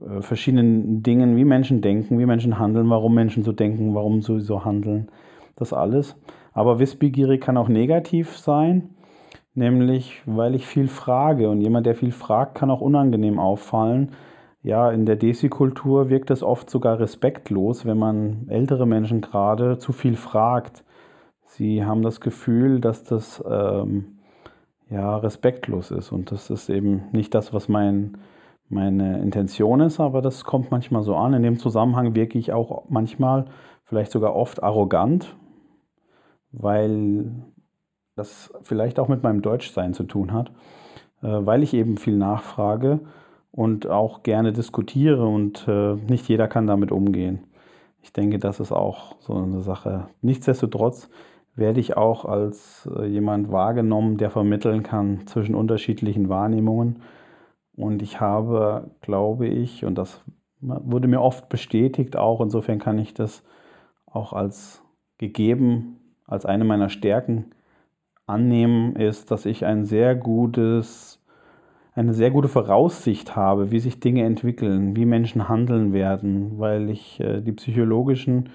[0.01, 4.40] äh, verschiedenen Dingen, wie Menschen denken, wie Menschen handeln, warum Menschen so denken, warum sie
[4.40, 5.09] so handeln.
[5.55, 6.16] Das alles.
[6.53, 8.90] Aber wissbegierig kann auch negativ sein,
[9.55, 14.11] nämlich weil ich viel frage und jemand, der viel fragt, kann auch unangenehm auffallen
[14.66, 19.92] ja, in der Desi-Kultur wirkt es oft sogar respektlos, wenn man ältere Menschen gerade zu
[19.92, 20.83] viel fragt.
[21.44, 24.18] Sie haben das Gefühl, dass das ähm,
[24.90, 28.18] ja, respektlos ist und das ist eben nicht das, was mein,
[28.68, 31.33] meine Intention ist, aber das kommt manchmal so an.
[31.33, 33.44] In dem Zusammenhang wirke ich auch manchmal,
[33.85, 35.37] vielleicht sogar oft arrogant,
[36.50, 37.31] weil
[38.16, 40.48] das vielleicht auch mit meinem Deutschsein zu tun hat,
[41.22, 42.98] äh, weil ich eben viel nachfrage
[43.51, 47.45] und auch gerne diskutiere und äh, nicht jeder kann damit umgehen.
[48.03, 50.09] Ich denke, das ist auch so eine Sache.
[50.21, 51.11] Nichtsdestotrotz
[51.57, 57.03] werde ich auch als äh, jemand wahrgenommen, der vermitteln kann zwischen unterschiedlichen Wahrnehmungen.
[57.75, 60.23] Und ich habe, glaube ich, und das
[60.61, 63.43] wurde mir oft bestätigt auch, insofern kann ich das
[64.07, 64.83] auch als
[65.19, 67.53] gegeben, als eine meiner Stärken
[68.27, 71.23] annehmen, ist, dass ich ein sehr gutes
[71.97, 77.19] eine sehr gute Voraussicht habe, wie sich Dinge entwickeln, wie Menschen handeln werden, weil ich
[77.21, 78.51] äh, die psychologischen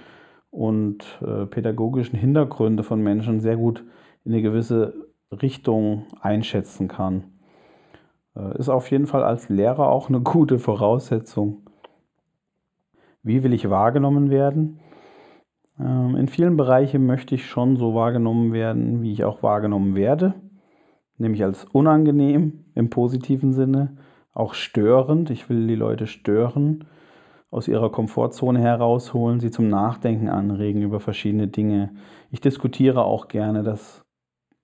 [0.51, 3.83] und äh, pädagogischen Hintergründe von Menschen sehr gut
[4.23, 4.93] in eine gewisse
[5.31, 7.23] Richtung einschätzen kann.
[8.35, 11.63] Äh, ist auf jeden Fall als Lehrer auch eine gute Voraussetzung.
[13.23, 14.79] Wie will ich wahrgenommen werden?
[15.79, 20.35] Ähm, in vielen Bereichen möchte ich schon so wahrgenommen werden, wie ich auch wahrgenommen werde.
[21.21, 23.97] Nämlich als unangenehm im positiven Sinne,
[24.33, 25.29] auch störend.
[25.29, 26.85] Ich will die Leute stören,
[27.49, 31.93] aus ihrer Komfortzone herausholen, sie zum Nachdenken anregen über verschiedene Dinge.
[32.31, 34.03] Ich diskutiere auch gerne, das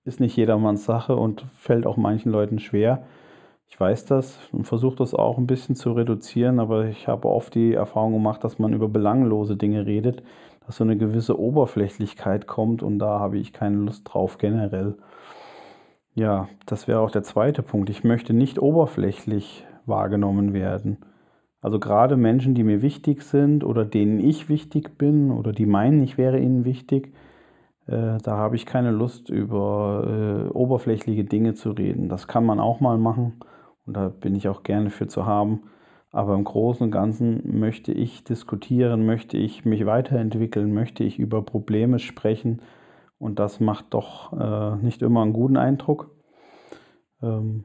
[0.04, 3.04] ist nicht jedermanns Sache und fällt auch manchen Leuten schwer.
[3.66, 7.54] Ich weiß das und versuche das auch ein bisschen zu reduzieren, aber ich habe oft
[7.54, 10.22] die Erfahrung gemacht, dass man über belanglose Dinge redet,
[10.66, 14.96] dass so eine gewisse Oberflächlichkeit kommt und da habe ich keine Lust drauf generell.
[16.18, 17.88] Ja, das wäre auch der zweite Punkt.
[17.90, 20.98] Ich möchte nicht oberflächlich wahrgenommen werden.
[21.60, 26.02] Also gerade Menschen, die mir wichtig sind oder denen ich wichtig bin oder die meinen,
[26.02, 27.14] ich wäre ihnen wichtig,
[27.86, 32.08] äh, da habe ich keine Lust, über äh, oberflächliche Dinge zu reden.
[32.08, 33.34] Das kann man auch mal machen
[33.86, 35.62] und da bin ich auch gerne für zu haben.
[36.10, 41.42] Aber im Großen und Ganzen möchte ich diskutieren, möchte ich mich weiterentwickeln, möchte ich über
[41.42, 42.60] Probleme sprechen
[43.18, 46.10] und das macht doch äh, nicht immer einen guten Eindruck.
[47.22, 47.64] Ähm,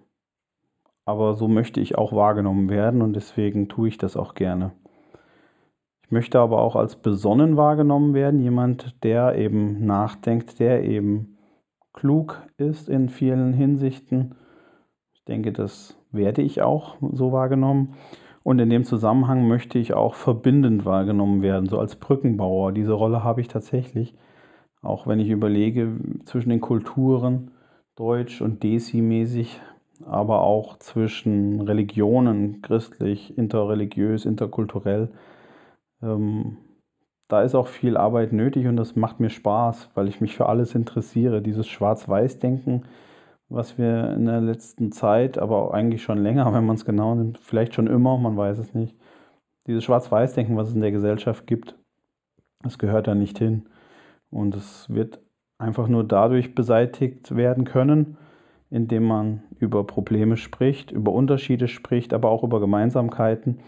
[1.06, 4.74] aber so möchte ich auch wahrgenommen werden und deswegen tue ich das auch gerne
[6.14, 11.38] möchte aber auch als besonnen wahrgenommen werden, jemand, der eben nachdenkt, der eben
[11.92, 14.36] klug ist in vielen Hinsichten.
[15.14, 17.96] Ich denke, das werde ich auch so wahrgenommen.
[18.44, 22.72] Und in dem Zusammenhang möchte ich auch verbindend wahrgenommen werden, so als Brückenbauer.
[22.72, 24.16] Diese Rolle habe ich tatsächlich,
[24.84, 27.52] auch wenn ich überlege zwischen den Kulturen,
[27.96, 29.60] deutsch und desi-mäßig,
[30.06, 35.10] aber auch zwischen Religionen, christlich, interreligiös, interkulturell
[36.04, 36.58] ähm,
[37.30, 40.48] da ist auch viel Arbeit nötig und das macht mir Spaß, weil ich mich für
[40.48, 41.42] alles interessiere.
[41.42, 42.84] Dieses Schwarz-Weiß-Denken,
[43.50, 47.40] was wir in der letzten Zeit, aber eigentlich schon länger, wenn man es genau nimmt,
[47.40, 48.96] vielleicht schon immer, man weiß es nicht.
[49.66, 51.76] Dieses Schwarz-Weiß-Denken, was es in der Gesellschaft gibt,
[52.62, 53.68] das gehört da nicht hin.
[54.34, 55.20] Und es wird
[55.58, 58.18] einfach nur dadurch beseitigt werden können,
[58.70, 63.60] indem man über Probleme spricht, über Unterschiede spricht, aber auch über Gemeinsamkeiten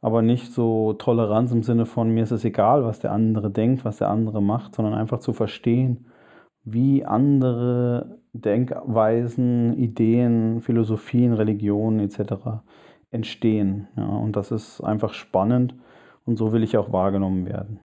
[0.00, 3.84] aber nicht so Toleranz im Sinne von mir ist es egal, was der andere denkt,
[3.84, 6.06] was der andere macht, sondern einfach zu verstehen,
[6.64, 12.62] wie andere Denkweisen, Ideen, Philosophien, Religionen etc.
[13.10, 13.88] entstehen.
[13.96, 15.74] Ja, und das ist einfach spannend
[16.24, 17.80] und so will ich auch wahrgenommen werden.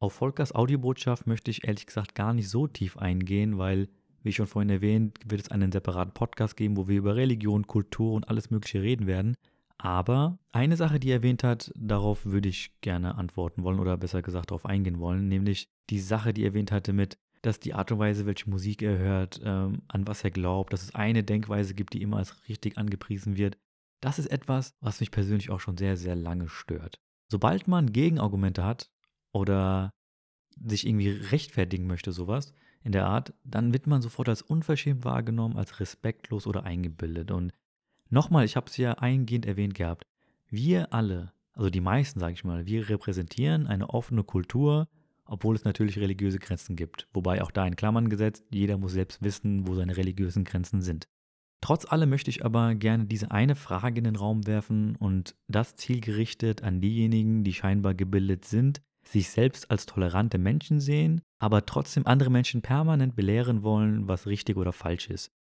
[0.00, 3.88] Auf Volkers Audiobotschaft möchte ich ehrlich gesagt gar nicht so tief eingehen, weil,
[4.22, 8.12] wie schon vorhin erwähnt, wird es einen separaten Podcast geben, wo wir über Religion, Kultur
[8.12, 9.34] und alles Mögliche reden werden.
[9.76, 14.22] Aber eine Sache, die er erwähnt hat, darauf würde ich gerne antworten wollen oder besser
[14.22, 17.90] gesagt darauf eingehen wollen, nämlich die Sache, die er erwähnt hatte mit, dass die Art
[17.90, 21.74] und Weise, welche Musik er hört, ähm, an was er glaubt, dass es eine Denkweise
[21.74, 23.58] gibt, die immer als richtig angepriesen wird.
[24.00, 27.00] Das ist etwas, was mich persönlich auch schon sehr, sehr lange stört.
[27.30, 28.90] Sobald man Gegenargumente hat
[29.32, 29.90] oder
[30.60, 35.56] sich irgendwie rechtfertigen möchte, sowas in der Art, dann wird man sofort als unverschämt wahrgenommen,
[35.56, 37.30] als respektlos oder eingebildet.
[37.30, 37.52] Und
[38.10, 40.06] Nochmal, ich habe es ja eingehend erwähnt gehabt.
[40.48, 44.88] Wir alle, also die meisten, sage ich mal, wir repräsentieren eine offene Kultur,
[45.26, 47.06] obwohl es natürlich religiöse Grenzen gibt.
[47.12, 51.06] Wobei auch da in Klammern gesetzt, jeder muss selbst wissen, wo seine religiösen Grenzen sind.
[51.60, 55.76] Trotz allem möchte ich aber gerne diese eine Frage in den Raum werfen und das
[55.76, 58.80] zielgerichtet an diejenigen, die scheinbar gebildet sind,
[59.12, 64.56] sich selbst als tolerante Menschen sehen, aber trotzdem andere Menschen permanent belehren wollen, was richtig
[64.56, 65.32] oder falsch ist.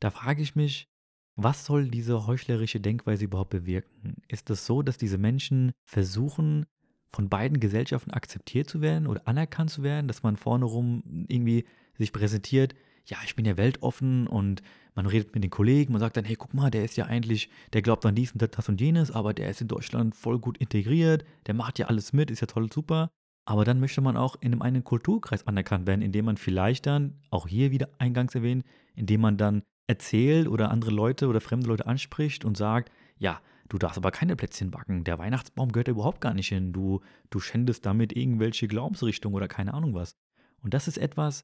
[0.00, 0.88] Da frage ich mich,
[1.36, 4.16] was soll diese heuchlerische Denkweise überhaupt bewirken?
[4.28, 6.66] Ist es so, dass diese Menschen versuchen,
[7.10, 11.66] von beiden Gesellschaften akzeptiert zu werden oder anerkannt zu werden, dass man vorne rum irgendwie
[11.98, 12.74] sich präsentiert,
[13.10, 14.62] ja, ich bin ja weltoffen und
[14.94, 17.50] man redet mit den Kollegen, man sagt dann, hey, guck mal, der ist ja eigentlich,
[17.72, 20.58] der glaubt an dies und das und jenes, aber der ist in Deutschland voll gut
[20.58, 23.10] integriert, der macht ja alles mit, ist ja toll, super.
[23.46, 27.48] Aber dann möchte man auch in einem Kulturkreis anerkannt werden, indem man vielleicht dann, auch
[27.48, 32.44] hier wieder eingangs erwähnt, indem man dann erzählt oder andere Leute oder fremde Leute anspricht
[32.44, 36.48] und sagt, ja, du darfst aber keine Plätzchen backen, der Weihnachtsbaum gehört überhaupt gar nicht
[36.48, 40.14] hin, du, du schändest damit irgendwelche Glaubensrichtungen oder keine Ahnung was.
[40.62, 41.42] Und das ist etwas,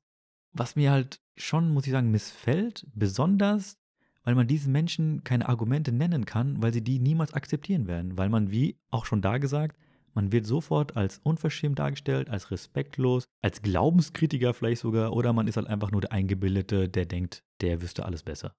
[0.59, 3.79] was mir halt schon, muss ich sagen, missfällt, besonders,
[4.25, 8.29] weil man diesen Menschen keine Argumente nennen kann, weil sie die niemals akzeptieren werden, weil
[8.29, 9.77] man, wie auch schon da gesagt,
[10.15, 15.59] man wird sofort als unverschämt dargestellt, als respektlos, als Glaubenskritiker vielleicht sogar, oder man ist
[15.59, 18.55] halt einfach nur der Eingebildete, der denkt, der wüsste alles besser.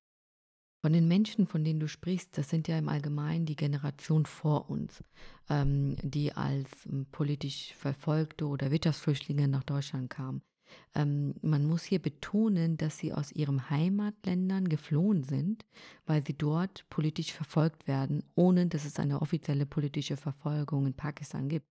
[0.83, 4.69] Von den Menschen, von denen du sprichst, das sind ja im Allgemeinen die Generation vor
[4.69, 5.03] uns,
[5.49, 10.43] ähm, die als ähm, politisch Verfolgte oder Wirtschaftsflüchtlinge nach Deutschland kamen.
[10.95, 15.65] Ähm, man muss hier betonen, dass sie aus ihren Heimatländern geflohen sind,
[16.05, 21.49] weil sie dort politisch verfolgt werden, ohne dass es eine offizielle politische Verfolgung in Pakistan
[21.49, 21.67] gibt.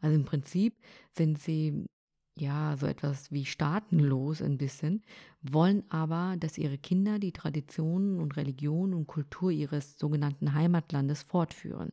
[0.00, 0.76] Also im Prinzip
[1.12, 1.86] sind sie
[2.36, 5.02] ja, so etwas wie staatenlos ein bisschen,
[5.40, 11.92] wollen aber, dass ihre Kinder die Traditionen und Religion und Kultur ihres sogenannten Heimatlandes fortführen.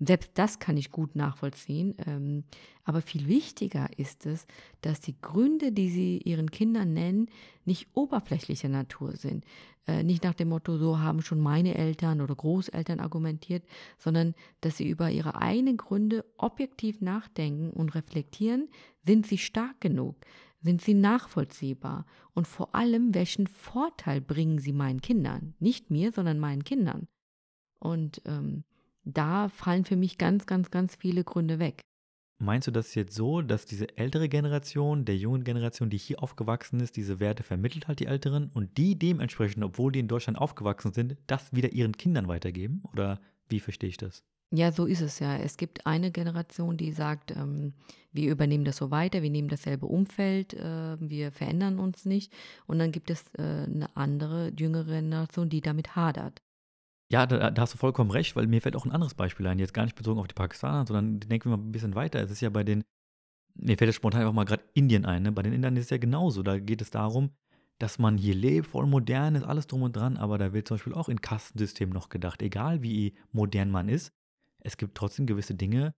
[0.00, 1.94] Selbst das kann ich gut nachvollziehen.
[2.06, 2.44] Ähm,
[2.84, 4.46] aber viel wichtiger ist es,
[4.80, 7.30] dass die Gründe, die sie ihren Kindern nennen,
[7.64, 9.44] nicht oberflächlicher Natur sind.
[9.86, 13.64] Äh, nicht nach dem Motto, so haben schon meine Eltern oder Großeltern argumentiert,
[13.98, 18.68] sondern dass sie über ihre eigenen Gründe objektiv nachdenken und reflektieren,
[19.04, 20.16] sind sie stark genug,
[20.60, 26.38] sind sie nachvollziehbar und vor allem, welchen Vorteil bringen sie meinen Kindern, nicht mir, sondern
[26.38, 27.06] meinen Kindern.
[27.78, 28.64] Und ähm,
[29.04, 31.80] da fallen für mich ganz, ganz, ganz viele Gründe weg.
[32.38, 36.80] Meinst du das jetzt so, dass diese ältere Generation, der jungen Generation, die hier aufgewachsen
[36.80, 40.92] ist, diese Werte vermittelt hat, die Älteren, und die dementsprechend, obwohl die in Deutschland aufgewachsen
[40.92, 42.82] sind, das wieder ihren Kindern weitergeben?
[42.92, 44.24] Oder wie verstehe ich das?
[44.50, 45.36] Ja, so ist es ja.
[45.36, 47.72] Es gibt eine Generation, die sagt, ähm,
[48.12, 52.32] wir übernehmen das so weiter, wir nehmen dasselbe Umfeld, äh, wir verändern uns nicht.
[52.66, 56.40] Und dann gibt es äh, eine andere, jüngere Generation, die damit hadert.
[57.10, 59.58] Ja, da, da, hast du vollkommen recht, weil mir fällt auch ein anderes Beispiel ein,
[59.58, 62.20] jetzt gar nicht bezogen auf die Pakistaner, sondern denken wir mal ein bisschen weiter.
[62.20, 62.82] Es ist ja bei den,
[63.54, 65.32] mir fällt jetzt spontan einfach mal gerade Indien ein, ne?
[65.32, 66.42] bei den Indern ist es ja genauso.
[66.42, 67.30] Da geht es darum,
[67.78, 70.76] dass man hier lebt, voll modern ist, alles drum und dran, aber da wird zum
[70.76, 74.12] Beispiel auch in Kastensystem noch gedacht, egal wie modern man ist,
[74.60, 75.94] es gibt trotzdem gewisse Dinge,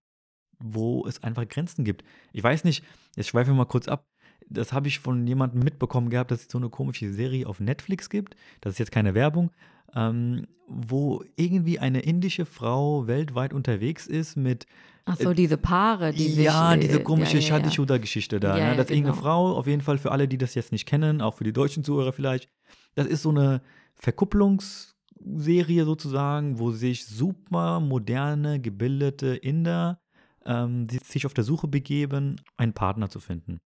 [0.58, 2.02] wo es einfach Grenzen gibt.
[2.32, 4.06] Ich weiß nicht, jetzt schweifen wir mal kurz ab.
[4.48, 8.10] Das habe ich von jemandem mitbekommen gehabt, dass es so eine komische Serie auf Netflix
[8.10, 8.36] gibt.
[8.60, 9.50] Das ist jetzt keine Werbung,
[9.94, 14.66] ähm, wo irgendwie eine indische Frau weltweit unterwegs ist mit.
[15.04, 17.64] Ach so, diese Paare, die Ja, sich, diese äh, komische ja, ja, ja.
[17.64, 18.56] Shadi-Shuda-Geschichte da.
[18.58, 18.70] Ja, ne?
[18.70, 19.22] ja, Das ist irgendeine genau.
[19.22, 21.84] Frau, auf jeden Fall für alle, die das jetzt nicht kennen, auch für die deutschen
[21.84, 22.48] Zuhörer vielleicht.
[22.96, 23.62] Das ist so eine
[23.94, 30.00] Verkupplungsserie sozusagen, wo sich super moderne, gebildete Inder
[30.44, 33.58] ähm, sich auf der Suche begeben, einen Partner zu finden.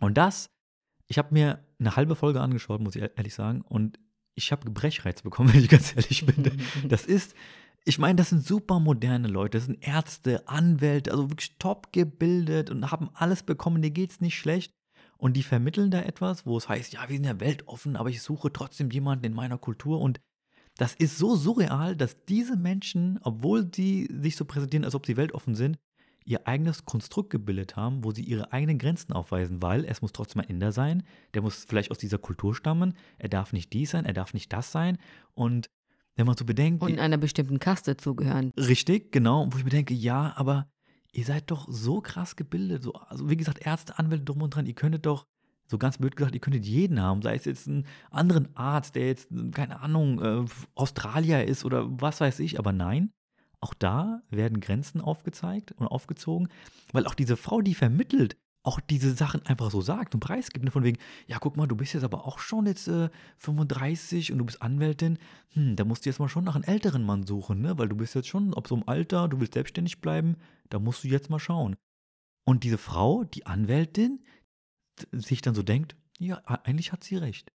[0.00, 0.50] Und das,
[1.06, 3.98] ich habe mir eine halbe Folge angeschaut, muss ich e- ehrlich sagen, und
[4.34, 6.60] ich habe Brechreiz bekommen, wenn ich ganz ehrlich bin.
[6.88, 7.34] Das ist,
[7.84, 12.70] ich meine, das sind super moderne Leute, das sind Ärzte, Anwälte, also wirklich top gebildet
[12.70, 14.72] und haben alles bekommen, denen geht's nicht schlecht.
[15.16, 18.20] Und die vermitteln da etwas, wo es heißt, ja, wir sind ja weltoffen, aber ich
[18.20, 20.00] suche trotzdem jemanden in meiner Kultur.
[20.00, 20.20] Und
[20.76, 25.16] das ist so surreal, dass diese Menschen, obwohl sie sich so präsentieren, als ob sie
[25.16, 25.78] weltoffen sind,
[26.24, 30.42] ihr eigenes Konstrukt gebildet haben, wo sie ihre eigenen Grenzen aufweisen, weil es muss trotzdem
[30.42, 31.02] ein Inder sein,
[31.34, 34.52] der muss vielleicht aus dieser Kultur stammen, er darf nicht dies sein, er darf nicht
[34.52, 34.98] das sein.
[35.34, 35.68] Und
[36.16, 38.52] wenn man so bedenkt, Und einer bestimmten Kaste zugehören.
[38.56, 39.48] Richtig, genau.
[39.50, 40.68] Wo ich mir denke, ja, aber
[41.12, 42.84] ihr seid doch so krass gebildet.
[42.84, 45.26] So, also wie gesagt, Ärzte, Anwälte drum und dran, ihr könntet doch,
[45.66, 47.22] so ganz blöd gesagt, ihr könntet jeden haben.
[47.22, 52.20] Sei es jetzt einen anderen Arzt, der jetzt, keine Ahnung, äh, Australier ist oder was
[52.20, 53.10] weiß ich, aber nein.
[53.64, 56.48] Auch da werden Grenzen aufgezeigt und aufgezogen,
[56.92, 60.66] weil auch diese Frau, die vermittelt, auch diese Sachen einfach so sagt und preisgibt.
[60.66, 60.98] ne, Von wegen,
[61.28, 64.60] ja, guck mal, du bist jetzt aber auch schon jetzt äh, 35 und du bist
[64.60, 65.18] Anwältin.
[65.54, 67.78] Hm, da musst du jetzt mal schon nach einem älteren Mann suchen, ne?
[67.78, 70.36] Weil du bist jetzt schon, ob so im Alter, du willst selbstständig bleiben,
[70.68, 71.74] da musst du jetzt mal schauen.
[72.46, 74.22] Und diese Frau, die Anwältin,
[75.10, 77.50] sich dann so denkt, ja, eigentlich hat sie recht.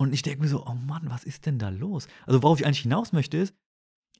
[0.00, 2.08] Und ich denke mir so, oh Mann, was ist denn da los?
[2.26, 3.54] Also worauf ich eigentlich hinaus möchte ist,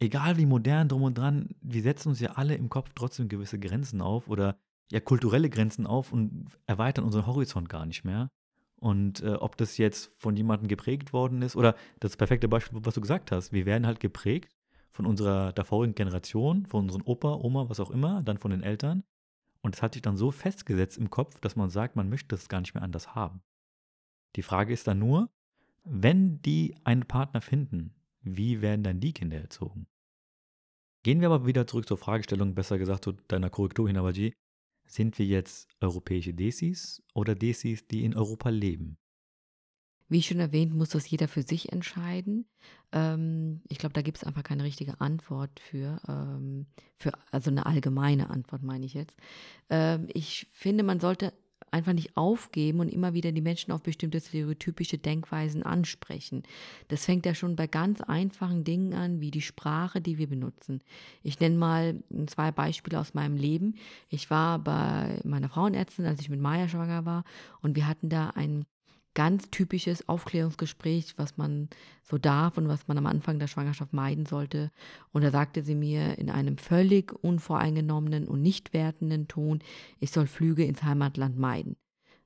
[0.01, 3.59] egal wie modern drum und dran, wir setzen uns ja alle im Kopf trotzdem gewisse
[3.59, 4.57] Grenzen auf oder
[4.91, 8.31] ja kulturelle Grenzen auf und erweitern unseren Horizont gar nicht mehr.
[8.77, 12.95] Und äh, ob das jetzt von jemandem geprägt worden ist oder das perfekte Beispiel, was
[12.95, 14.57] du gesagt hast, wir werden halt geprägt
[14.91, 19.03] von unserer davorigen Generation, von unseren Opa, Oma, was auch immer, dann von den Eltern.
[19.61, 22.49] Und es hat sich dann so festgesetzt im Kopf, dass man sagt, man möchte es
[22.49, 23.43] gar nicht mehr anders haben.
[24.37, 25.29] Die Frage ist dann nur,
[25.83, 29.87] wenn die einen Partner finden, wie werden dann die Kinder erzogen?
[31.03, 34.35] Gehen wir aber wieder zurück zur Fragestellung, besser gesagt zu deiner Korrektur, Hinabaji.
[34.87, 38.97] Sind wir jetzt europäische Desis oder Desis, die in Europa leben?
[40.11, 42.49] Wie schon erwähnt, muss das jeder für sich entscheiden.
[42.93, 47.67] Ähm, ich glaube, da gibt es einfach keine richtige Antwort für, ähm, für, also eine
[47.67, 49.15] allgemeine Antwort meine ich jetzt.
[49.69, 51.35] Ähm, ich finde, man sollte
[51.73, 56.43] einfach nicht aufgeben und immer wieder die Menschen auf bestimmte stereotypische Denkweisen ansprechen.
[56.89, 60.81] Das fängt ja schon bei ganz einfachen Dingen an, wie die Sprache, die wir benutzen.
[61.23, 63.75] Ich nenne mal zwei Beispiele aus meinem Leben.
[64.09, 67.25] Ich war bei meiner Frauenärztin, als ich mit Maya schwanger war,
[67.63, 68.65] und wir hatten da ein
[69.15, 71.69] ganz typisches Aufklärungsgespräch, was man
[72.03, 74.71] so darf und was man am Anfang der Schwangerschaft meiden sollte.
[75.13, 79.61] Und da sagte sie mir in einem völlig unvoreingenommenen und nicht wertenden Ton,
[79.99, 81.77] ich soll Flüge ins Heimatland meiden.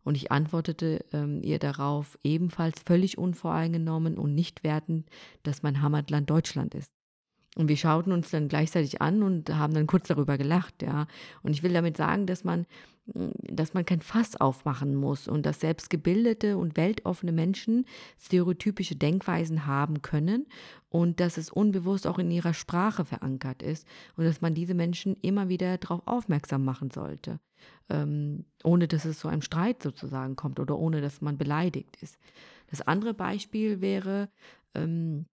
[0.04, 5.08] Und ich antwortete ähm, ihr darauf ebenfalls völlig unvoreingenommen und nicht wertend,
[5.44, 6.92] dass mein Heimatland Deutschland ist.
[7.56, 11.06] Und wir schauten uns dann gleichzeitig an und haben dann kurz darüber gelacht, ja.
[11.42, 12.66] Und ich will damit sagen, dass man,
[13.04, 17.84] dass man kein Fass aufmachen muss und dass selbst gebildete und weltoffene Menschen
[18.18, 20.46] stereotypische Denkweisen haben können
[20.88, 23.86] und dass es unbewusst auch in ihrer Sprache verankert ist
[24.16, 27.38] und dass man diese Menschen immer wieder darauf aufmerksam machen sollte,
[27.90, 32.16] ähm, ohne dass es zu einem Streit sozusagen kommt oder ohne dass man beleidigt ist.
[32.70, 34.30] Das andere Beispiel wäre,
[34.74, 35.26] ähm,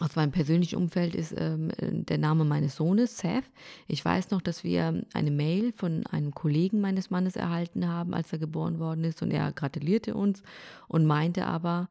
[0.00, 3.44] aus meinem persönlichen Umfeld ist ähm, der Name meines Sohnes, Seth.
[3.86, 8.32] Ich weiß noch, dass wir eine Mail von einem Kollegen meines Mannes erhalten haben, als
[8.32, 9.22] er geboren worden ist.
[9.22, 10.42] Und er gratulierte uns
[10.88, 11.88] und meinte aber,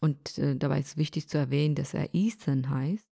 [0.00, 3.09] und äh, dabei ist wichtig zu erwähnen, dass er Ethan heißt.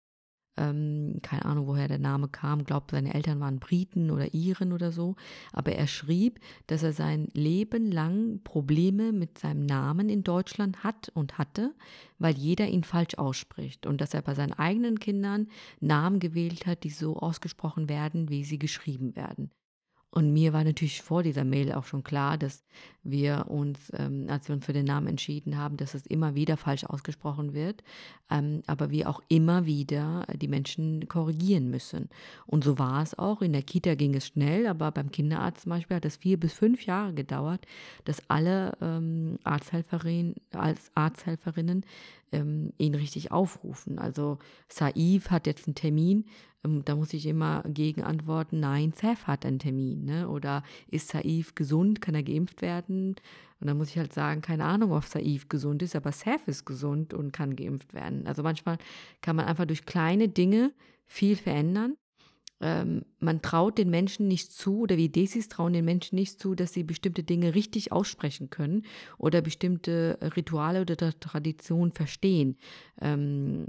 [0.56, 2.64] Ähm, keine Ahnung, woher der Name kam.
[2.64, 5.16] Glaubt, seine Eltern waren Briten oder Iren oder so.
[5.52, 11.10] Aber er schrieb, dass er sein Leben lang Probleme mit seinem Namen in Deutschland hat
[11.14, 11.74] und hatte,
[12.18, 13.86] weil jeder ihn falsch ausspricht.
[13.86, 15.48] Und dass er bei seinen eigenen Kindern
[15.80, 19.50] Namen gewählt hat, die so ausgesprochen werden, wie sie geschrieben werden.
[20.14, 22.64] Und mir war natürlich vor dieser Mail auch schon klar, dass
[23.02, 26.56] wir uns, ähm, als wir uns für den Namen entschieden haben, dass es immer wieder
[26.56, 27.82] falsch ausgesprochen wird,
[28.30, 32.10] ähm, aber wir auch immer wieder die Menschen korrigieren müssen.
[32.46, 33.42] Und so war es auch.
[33.42, 36.52] In der Kita ging es schnell, aber beim Kinderarzt zum Beispiel hat es vier bis
[36.52, 37.66] fünf Jahre gedauert,
[38.04, 41.84] dass alle ähm, Arzthelferinnen, als Arzthelferinnen
[42.34, 43.98] ähm, ihn richtig aufrufen.
[43.98, 46.26] Also Saif hat jetzt einen Termin,
[46.64, 50.04] ähm, da muss ich immer gegen antworten, nein, Saif hat einen Termin.
[50.04, 50.28] Ne?
[50.28, 53.16] Oder ist Saif gesund, kann er geimpft werden?
[53.60, 56.64] Und dann muss ich halt sagen, keine Ahnung, ob Saif gesund ist, aber Saif ist
[56.64, 58.26] gesund und kann geimpft werden.
[58.26, 58.78] Also manchmal
[59.20, 60.72] kann man einfach durch kleine Dinge
[61.06, 61.96] viel verändern.
[62.64, 66.54] Ähm, man traut den Menschen nicht zu, oder wie Desis trauen den Menschen nicht zu,
[66.54, 68.86] dass sie bestimmte Dinge richtig aussprechen können
[69.18, 72.56] oder bestimmte Rituale oder Traditionen verstehen.
[73.02, 73.66] Ähm,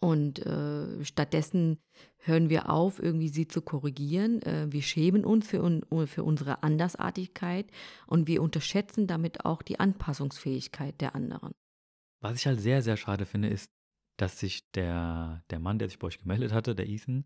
[0.00, 1.78] und äh, stattdessen
[2.18, 4.40] hören wir auf, irgendwie sie zu korrigieren.
[4.42, 7.66] Äh, wir schämen uns für, un für unsere Andersartigkeit
[8.06, 11.52] und wir unterschätzen damit auch die Anpassungsfähigkeit der anderen.
[12.20, 13.70] Was ich halt sehr, sehr schade finde, ist,
[14.16, 17.24] dass sich der, der Mann, der sich bei euch gemeldet hatte, der Ethan,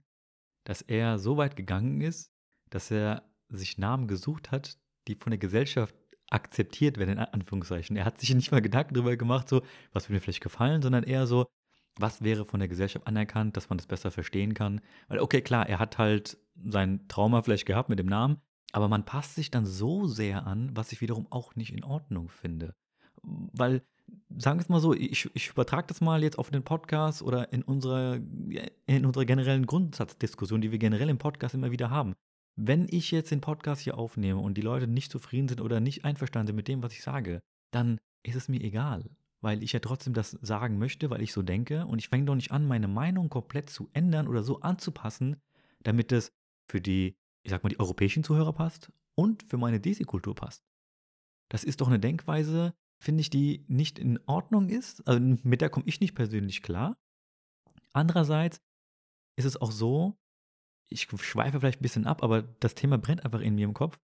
[0.64, 2.32] dass er so weit gegangen ist,
[2.70, 5.94] dass er sich Namen gesucht hat, die von der Gesellschaft
[6.30, 7.96] akzeptiert werden, in Anführungszeichen.
[7.96, 11.04] Er hat sich nicht mal Gedanken darüber gemacht, so, was würde mir vielleicht gefallen, sondern
[11.04, 11.46] eher so,
[11.96, 14.80] was wäre von der Gesellschaft anerkannt, dass man das besser verstehen kann.
[15.08, 18.40] Weil, okay, klar, er hat halt sein Trauma vielleicht gehabt mit dem Namen,
[18.72, 22.30] aber man passt sich dann so sehr an, was ich wiederum auch nicht in Ordnung
[22.30, 22.74] finde.
[23.22, 23.82] Weil,
[24.36, 27.52] sagen wir es mal so, ich, ich übertrage das mal jetzt auf den Podcast oder
[27.52, 28.16] in unserer,
[28.86, 32.14] in unserer generellen Grundsatzdiskussion, die wir generell im Podcast immer wieder haben.
[32.56, 36.04] Wenn ich jetzt den Podcast hier aufnehme und die Leute nicht zufrieden sind oder nicht
[36.04, 37.40] einverstanden sind mit dem, was ich sage,
[37.70, 39.04] dann ist es mir egal
[39.42, 41.84] weil ich ja trotzdem das sagen möchte, weil ich so denke.
[41.86, 45.36] Und ich fange doch nicht an, meine Meinung komplett zu ändern oder so anzupassen,
[45.80, 46.32] damit es
[46.70, 50.64] für die, ich sag mal, die europäischen Zuhörer passt und für meine Desi-Kultur passt.
[51.50, 55.06] Das ist doch eine Denkweise, finde ich, die nicht in Ordnung ist.
[55.06, 56.96] Also mit der komme ich nicht persönlich klar.
[57.92, 58.60] Andererseits
[59.36, 60.16] ist es auch so,
[60.90, 63.98] ich schweife vielleicht ein bisschen ab, aber das Thema brennt einfach in mir im Kopf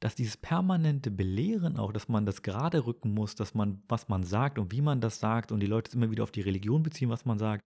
[0.00, 4.24] dass dieses permanente Belehren auch, dass man das gerade rücken muss, dass man, was man
[4.24, 7.08] sagt und wie man das sagt und die Leute immer wieder auf die Religion beziehen,
[7.08, 7.64] was man sagt,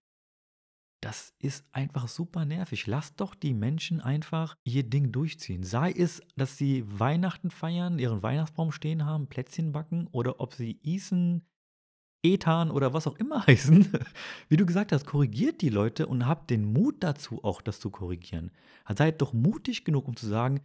[1.01, 2.87] das ist einfach super nervig.
[2.87, 5.63] Lasst doch die Menschen einfach ihr Ding durchziehen.
[5.63, 10.79] Sei es, dass sie Weihnachten feiern, ihren Weihnachtsbaum stehen haben, Plätzchen backen oder ob sie
[10.83, 11.47] Isen,
[12.23, 13.91] Ethan oder was auch immer heißen.
[14.49, 17.91] Wie du gesagt hast, korrigiert die Leute und habt den Mut dazu, auch das zu
[17.91, 18.51] korrigieren.
[18.95, 20.61] Seid doch mutig genug, um zu sagen,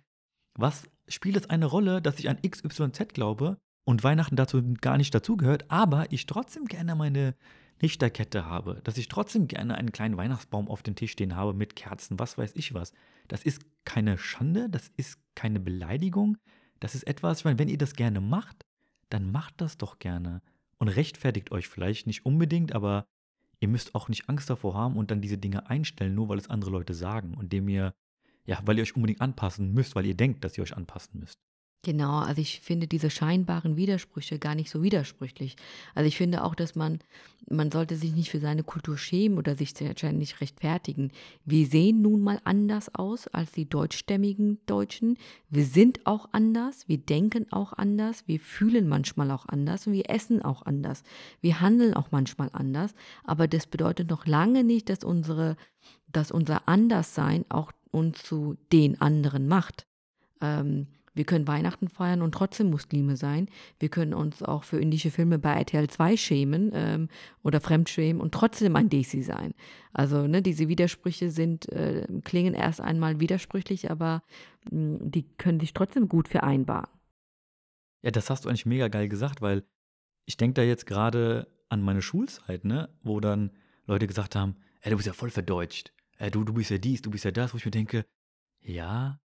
[0.58, 3.58] was spielt es eine Rolle, dass ich an XYZ glaube
[3.88, 7.36] und Weihnachten dazu gar nicht dazugehört, aber ich trotzdem gerne meine
[7.82, 11.76] Lichterkette habe, dass ich trotzdem gerne einen kleinen Weihnachtsbaum auf dem Tisch stehen habe mit
[11.76, 12.94] Kerzen, was weiß ich was.
[13.28, 16.38] Das ist keine Schande, das ist keine Beleidigung,
[16.80, 18.66] das ist etwas, ich meine, wenn ihr das gerne macht,
[19.10, 20.42] dann macht das doch gerne
[20.78, 23.06] und rechtfertigt euch vielleicht nicht unbedingt, aber
[23.60, 26.50] ihr müsst auch nicht Angst davor haben und dann diese Dinge einstellen, nur weil es
[26.50, 27.94] andere Leute sagen und dem ihr
[28.46, 31.40] ja, weil ihr euch unbedingt anpassen müsst, weil ihr denkt, dass ihr euch anpassen müsst.
[31.86, 35.56] Genau, also ich finde diese scheinbaren Widersprüche gar nicht so widersprüchlich.
[35.94, 36.98] Also ich finde auch, dass man,
[37.48, 41.12] man sollte sich nicht für seine Kultur schämen oder sich nicht rechtfertigen.
[41.46, 45.20] Wir sehen nun mal anders aus als die deutschstämmigen Deutschen.
[45.52, 50.10] Wir sind auch anders, wir denken auch anders, wir fühlen manchmal auch anders und wir
[50.10, 51.04] essen auch anders.
[51.42, 55.56] Wir handeln auch manchmal anders, aber das bedeutet noch lange nicht, dass unsere,
[56.12, 59.86] dass unser Anderssein auch uns zu den anderen macht.
[60.42, 63.48] Ähm, Wir können Weihnachten feiern und trotzdem Muslime sein.
[63.80, 67.08] Wir können uns auch für indische Filme bei RTL 2 schämen ähm,
[67.42, 69.54] oder fremdschämen und trotzdem ein Desi sein.
[69.94, 74.22] Also ne, diese Widersprüche sind, äh, klingen erst einmal widersprüchlich, aber
[74.70, 76.90] mh, hm, die können sich trotzdem gut vereinbaren.
[78.04, 79.64] Ja, das hast du eigentlich mega geil gesagt, weil
[80.26, 83.52] ich denke da jetzt gerade an meine Schulzeit, ne, wo dann
[83.86, 85.94] Leute gesagt haben, ey, du bist ja voll verdeutscht.
[86.18, 88.06] Ey, du, du bist ja dies, du bist ja das, wo ich mir denke,
[88.62, 89.20] ja,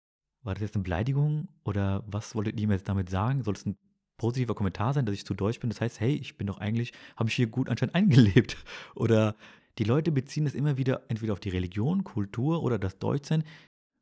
[0.42, 3.42] war das jetzt eine Beleidigung oder was wolltet ihr mir jetzt damit sagen?
[3.42, 3.76] Soll es ein
[4.16, 5.70] positiver Kommentar sein, dass ich zu deutsch bin?
[5.70, 8.56] Das heißt, hey, ich bin doch eigentlich, habe ich hier gut anscheinend eingelebt.
[8.94, 9.36] Oder
[9.78, 13.44] die Leute beziehen das immer wieder entweder auf die Religion, Kultur oder das Deutschsein.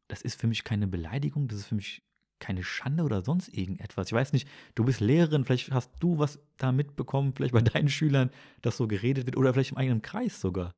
[0.09, 2.03] Das ist für mich keine Beleidigung, das ist für mich
[2.39, 4.07] keine Schande oder sonst irgendetwas.
[4.07, 7.89] Ich weiß nicht, du bist Lehrerin, vielleicht hast du was da mitbekommen, vielleicht bei deinen
[7.89, 8.31] Schülern,
[8.63, 10.73] dass so geredet wird oder vielleicht im eigenen Kreis sogar.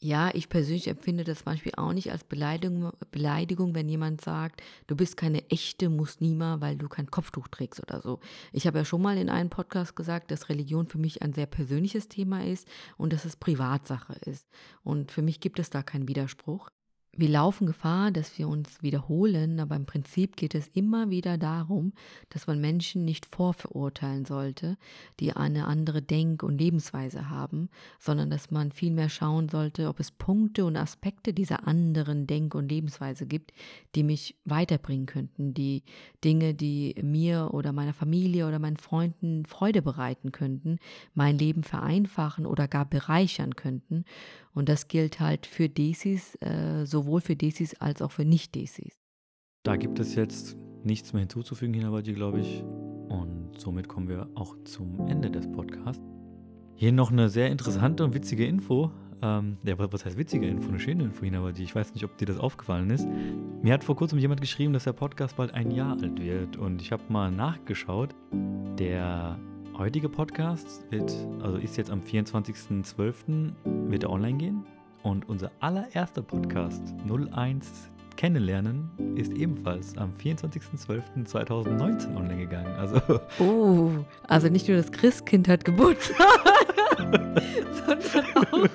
[0.00, 4.94] Ja, ich persönlich empfinde das Beispiel auch nicht als Beleidigung, Beleidigung, wenn jemand sagt, du
[4.94, 8.20] bist keine echte Muslima, weil du kein Kopftuch trägst oder so.
[8.52, 11.46] Ich habe ja schon mal in einem Podcast gesagt, dass Religion für mich ein sehr
[11.46, 14.46] persönliches Thema ist und dass es Privatsache ist.
[14.84, 16.70] Und für mich gibt es da keinen Widerspruch.
[17.18, 21.92] Wir laufen Gefahr, dass wir uns wiederholen, aber im Prinzip geht es immer wieder darum,
[22.30, 24.76] dass man Menschen nicht vorverurteilen sollte,
[25.18, 30.12] die eine andere Denk- und Lebensweise haben, sondern dass man vielmehr schauen sollte, ob es
[30.12, 33.52] Punkte und Aspekte dieser anderen Denk- und Lebensweise gibt,
[33.96, 35.82] die mich weiterbringen könnten, die
[36.22, 40.78] Dinge, die mir oder meiner Familie oder meinen Freunden Freude bereiten könnten,
[41.14, 44.04] mein Leben vereinfachen oder gar bereichern könnten.
[44.54, 48.98] Und das gilt halt für Desis, äh, sowohl für Desis als auch für Nicht-Desis.
[49.64, 52.62] Da gibt es jetzt nichts mehr hinzuzufügen, Hinabadi, glaube ich.
[53.08, 56.02] Und somit kommen wir auch zum Ende des Podcasts.
[56.74, 58.92] Hier noch eine sehr interessante und witzige Info.
[59.20, 60.68] Ähm, ja, was heißt witzige Info?
[60.68, 61.64] Eine schöne Info, Hinabadi.
[61.64, 63.06] Ich weiß nicht, ob dir das aufgefallen ist.
[63.62, 66.56] Mir hat vor kurzem jemand geschrieben, dass der Podcast bald ein Jahr alt wird.
[66.56, 68.14] Und ich habe mal nachgeschaut.
[68.78, 69.38] Der
[69.76, 73.52] heutige Podcast wird, also ist jetzt am 24.12.
[73.90, 74.64] wird online gehen.
[75.02, 82.74] Und unser allererster Podcast 01 Kennenlernen ist ebenfalls am 24.12.2019 online gegangen.
[82.76, 83.00] Also
[83.38, 83.92] oh,
[84.26, 86.16] also nicht nur das Christkind hat Geburtstag,
[87.86, 88.68] sondern, auch,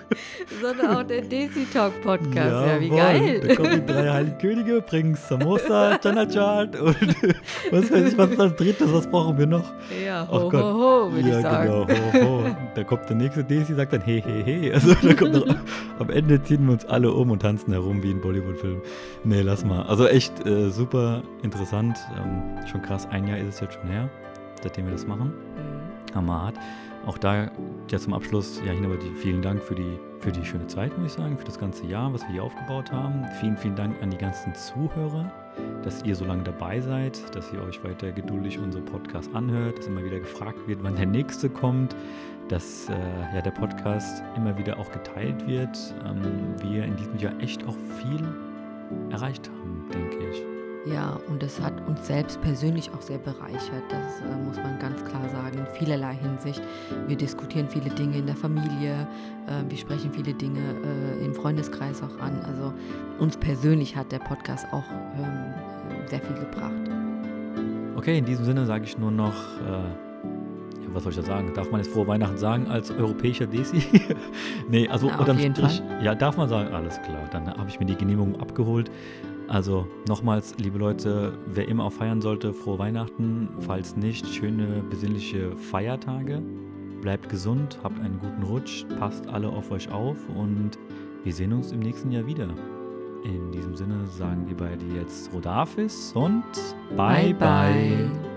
[0.61, 2.35] sondern auch der Desi Talk Podcast.
[2.35, 3.41] Ja, ja wie geil.
[3.47, 6.95] Da kommen die drei Heiligen Könige, bringen Samosa, Chanachart und
[7.71, 9.71] was weiß ich, was ist das dritte, was brauchen wir noch?
[10.03, 11.87] Ja, ho, ho, ho, würde ja, ich sagen.
[11.87, 12.55] Genau, ho, ho.
[12.75, 14.73] Da kommt der nächste Desi, sagt dann he, he, he.
[14.73, 15.55] Also da kommt noch,
[15.99, 18.81] am Ende ziehen wir uns alle um und tanzen herum wie in Bollywood-Filmen.
[19.23, 19.83] Nee, lass mal.
[19.83, 21.97] Also echt äh, super interessant.
[22.17, 24.09] Ähm, schon krass, ein Jahr ist es jetzt schon her,
[24.61, 25.27] seitdem wir das machen.
[25.27, 26.15] Mhm.
[26.15, 26.55] Hammerhart.
[27.05, 27.51] Auch da
[27.91, 31.13] ja zum Abschluss, ja, Hinabati, vielen Dank für die, für die schöne Zeit, muss ich
[31.13, 33.25] sagen, für das ganze Jahr, was wir hier aufgebaut haben.
[33.41, 35.29] Vielen, vielen Dank an die ganzen Zuhörer,
[35.83, 39.87] dass ihr so lange dabei seid, dass ihr euch weiter geduldig unsere Podcasts anhört, dass
[39.87, 41.93] immer wieder gefragt wird, wann der nächste kommt,
[42.47, 45.77] dass äh, ja, der Podcast immer wieder auch geteilt wird.
[46.05, 46.21] Ähm,
[46.61, 48.25] wir in diesem Jahr echt auch viel
[49.11, 50.52] erreicht haben, denke ich.
[50.85, 53.83] Ja, und es hat uns selbst persönlich auch sehr bereichert.
[53.89, 56.61] Das äh, muss man ganz klar sagen, in vielerlei Hinsicht.
[57.07, 59.07] Wir diskutieren viele Dinge in der Familie,
[59.47, 62.41] äh, wir sprechen viele Dinge äh, im Freundeskreis auch an.
[62.45, 62.73] Also
[63.17, 64.83] uns persönlich hat der Podcast auch
[65.17, 65.53] ähm,
[66.09, 66.73] sehr viel gebracht.
[67.95, 69.83] Okay, in diesem Sinne sage ich nur noch, äh,
[70.93, 71.51] was soll ich da sagen?
[71.53, 73.83] Darf man jetzt frohe Weihnachten sagen als europäischer Desi?
[74.69, 77.29] nee, also Na, unterm Strich, ja, darf man sagen, alles klar.
[77.31, 78.91] Dann habe ich mir die Genehmigung abgeholt.
[79.47, 83.49] Also nochmals, liebe Leute, wer immer auch feiern sollte, frohe Weihnachten.
[83.59, 86.41] Falls nicht, schöne besinnliche Feiertage.
[87.01, 90.71] Bleibt gesund, habt einen guten Rutsch, passt alle auf euch auf und
[91.23, 92.47] wir sehen uns im nächsten Jahr wieder.
[93.23, 96.43] In diesem Sinne sagen wir beide jetzt Rodafis und
[96.95, 97.33] bye bye.
[97.33, 98.32] bye.